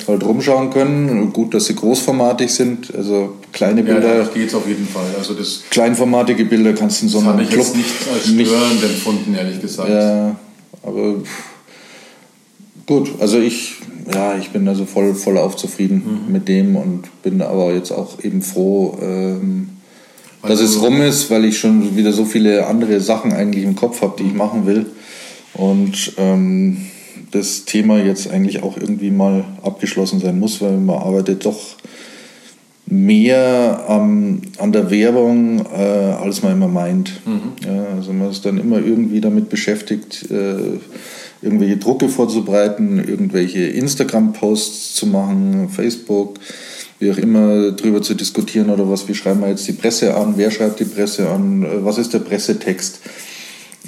halt 0.08 0.24
rumschauen 0.24 0.70
können. 0.70 1.32
Gut, 1.32 1.54
dass 1.54 1.66
sie 1.66 1.76
großformatig 1.76 2.50
sind, 2.50 2.92
also 2.92 3.36
kleine 3.52 3.84
Bilder. 3.84 4.16
Ja, 4.16 4.24
geht 4.24 4.52
auf 4.52 4.66
jeden 4.66 4.88
Fall. 4.88 5.14
Also 5.16 5.34
das 5.34 5.62
kleinformatige 5.70 6.44
Bilder 6.44 6.72
kannst 6.72 7.02
du 7.02 7.06
in 7.06 7.10
so 7.10 7.20
einem 7.20 7.46
Club 7.46 7.50
jetzt 7.52 7.76
nicht 7.76 7.94
als 8.12 8.26
störend 8.26 8.82
empfunden, 8.82 9.36
ehrlich 9.36 9.60
gesagt. 9.60 9.90
Ja, 9.90 10.34
aber 10.82 11.14
gut, 12.84 13.10
also 13.20 13.38
ich, 13.38 13.76
ja, 14.12 14.36
ich 14.36 14.50
bin 14.50 14.66
also 14.68 14.84
voll, 14.84 15.14
voll 15.14 15.38
auf 15.38 15.56
zufrieden 15.56 16.24
mhm. 16.26 16.32
mit 16.32 16.48
dem 16.48 16.76
und 16.76 17.22
bin 17.22 17.42
aber 17.42 17.72
jetzt 17.72 17.90
auch 17.90 18.22
eben 18.22 18.42
froh, 18.42 18.96
ähm, 19.00 19.70
dass 20.42 20.60
es 20.60 20.80
rum 20.80 21.00
ist, 21.00 21.30
weil 21.30 21.44
ich 21.44 21.58
schon 21.58 21.96
wieder 21.96 22.12
so 22.12 22.24
viele 22.24 22.66
andere 22.66 23.00
Sachen 23.00 23.32
eigentlich 23.32 23.64
im 23.64 23.74
Kopf 23.74 24.02
habe, 24.02 24.14
die 24.18 24.28
ich 24.28 24.34
machen 24.34 24.66
will. 24.66 24.86
Und 25.54 26.12
ähm, 26.16 26.86
das 27.32 27.64
Thema 27.64 27.98
jetzt 27.98 28.30
eigentlich 28.30 28.62
auch 28.62 28.76
irgendwie 28.76 29.10
mal 29.10 29.44
abgeschlossen 29.62 30.20
sein 30.20 30.38
muss, 30.38 30.60
weil 30.62 30.76
man 30.78 30.98
arbeitet 30.98 31.44
doch 31.44 31.76
mehr 32.86 33.84
ähm, 33.88 34.42
an 34.58 34.72
der 34.72 34.90
Werbung, 34.90 35.66
äh, 35.66 35.78
als 35.78 36.42
man 36.42 36.52
immer 36.52 36.68
meint. 36.68 37.20
Mhm. 37.26 37.66
Ja, 37.66 37.86
also 37.96 38.12
man 38.12 38.30
ist 38.30 38.44
dann 38.46 38.58
immer 38.58 38.78
irgendwie 38.78 39.20
damit 39.20 39.50
beschäftigt, 39.50 40.30
äh, 40.30 40.78
irgendwelche 41.42 41.76
Drucke 41.76 42.08
vorzubereiten, 42.08 42.98
irgendwelche 42.98 43.60
Instagram-Posts 43.66 44.94
zu 44.94 45.06
machen, 45.06 45.68
Facebook, 45.68 46.34
wie 46.98 47.12
auch 47.12 47.18
immer, 47.18 47.72
darüber 47.72 48.02
zu 48.02 48.14
diskutieren 48.14 48.70
oder 48.70 48.88
was, 48.90 49.06
wie 49.08 49.14
schreiben 49.14 49.40
wir 49.40 49.48
jetzt 49.48 49.68
die 49.68 49.72
Presse 49.72 50.16
an, 50.16 50.34
wer 50.36 50.50
schreibt 50.50 50.80
die 50.80 50.84
Presse 50.84 51.28
an, 51.28 51.62
äh, 51.62 51.84
was 51.84 51.98
ist 51.98 52.12
der 52.12 52.20
Pressetext 52.20 53.00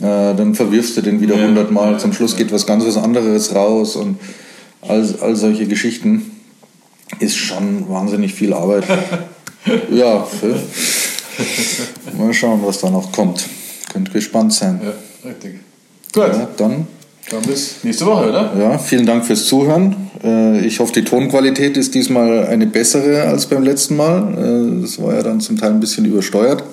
äh, 0.00 0.34
dann 0.34 0.54
verwirfst 0.54 0.96
du 0.96 1.02
den 1.02 1.20
wieder 1.20 1.36
hundertmal. 1.36 1.92
Ja, 1.92 1.98
Zum 1.98 2.14
Schluss 2.14 2.36
geht 2.36 2.52
was 2.52 2.66
ganz 2.66 2.84
was 2.86 2.96
anderes 2.96 3.54
raus 3.54 3.96
und 3.96 4.18
all, 4.80 5.06
all 5.20 5.36
solche 5.36 5.66
Geschichten 5.66 6.30
ist 7.18 7.36
schon 7.36 7.88
wahnsinnig 7.88 8.32
viel 8.32 8.54
Arbeit. 8.54 8.84
ja, 9.90 10.26
mal 12.16 12.32
schauen, 12.32 12.60
was 12.64 12.80
da 12.80 12.88
noch 12.88 13.12
kommt. 13.12 13.46
Könnt 13.92 14.12
gespannt 14.12 14.54
sein. 14.54 14.80
Ja, 14.82 15.28
richtig. 15.28 15.60
Gut. 16.14 16.28
Ja, 16.28 16.48
dann. 16.56 16.86
Dann 17.28 17.42
bis 17.42 17.84
nächste 17.84 18.06
Woche, 18.06 18.28
oder? 18.28 18.52
Ja, 18.58 18.78
vielen 18.78 19.06
Dank 19.06 19.24
fürs 19.24 19.46
Zuhören. 19.46 19.94
Äh, 20.24 20.66
ich 20.66 20.80
hoffe, 20.80 20.92
die 20.92 21.04
Tonqualität 21.04 21.76
ist 21.76 21.94
diesmal 21.94 22.46
eine 22.46 22.66
bessere 22.66 23.22
als 23.24 23.46
beim 23.46 23.62
letzten 23.62 23.96
Mal. 23.96 24.34
Äh, 24.34 24.82
das 24.82 25.00
war 25.00 25.14
ja 25.14 25.22
dann 25.22 25.40
zum 25.40 25.58
Teil 25.58 25.70
ein 25.70 25.80
bisschen 25.80 26.04
übersteuert. 26.06 26.64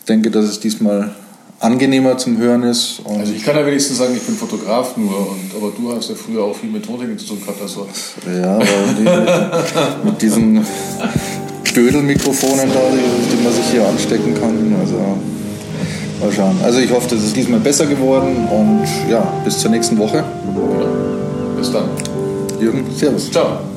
Ich 0.00 0.06
denke, 0.06 0.30
dass 0.30 0.46
es 0.46 0.60
diesmal 0.60 1.14
angenehmer 1.60 2.18
zum 2.18 2.36
Hören 2.38 2.62
ist. 2.64 3.00
also 3.06 3.32
ich 3.32 3.42
kann 3.42 3.56
ja 3.56 3.64
wenigstens 3.64 3.98
sagen, 3.98 4.14
ich 4.14 4.22
bin 4.22 4.34
Fotograf 4.34 4.96
nur, 4.96 5.30
und, 5.30 5.50
aber 5.56 5.72
du 5.76 5.96
hast 5.96 6.10
ja 6.10 6.14
früher 6.14 6.42
auch 6.42 6.56
viel 6.56 6.70
mit 6.70 6.84
Tontechnik 6.84 7.18
zu 7.20 7.28
tun 7.28 7.40
gehabt. 7.40 7.62
Also. 7.62 7.88
Ja, 8.26 8.56
aber 8.56 8.64
die, 8.98 10.04
mit 10.06 10.20
diesen 10.20 10.66
Dödelmikrofonen 11.74 12.68
da, 12.72 12.80
die, 12.92 13.36
die 13.36 13.42
man 13.42 13.52
sich 13.52 13.64
hier 13.70 13.86
anstecken 13.86 14.34
kann. 14.34 14.76
Also 14.80 15.18
mal 16.20 16.32
schauen. 16.32 16.56
Also 16.62 16.78
ich 16.78 16.90
hoffe, 16.90 17.08
das 17.10 17.24
ist 17.24 17.36
diesmal 17.36 17.60
besser 17.60 17.86
geworden 17.86 18.48
und 18.50 18.86
ja, 19.10 19.20
bis 19.44 19.58
zur 19.58 19.70
nächsten 19.70 19.98
Woche. 19.98 20.24
Bis 21.56 21.72
dann. 21.72 21.84
Jürgen, 22.60 22.84
Servus. 22.94 23.30
Ciao. 23.30 23.73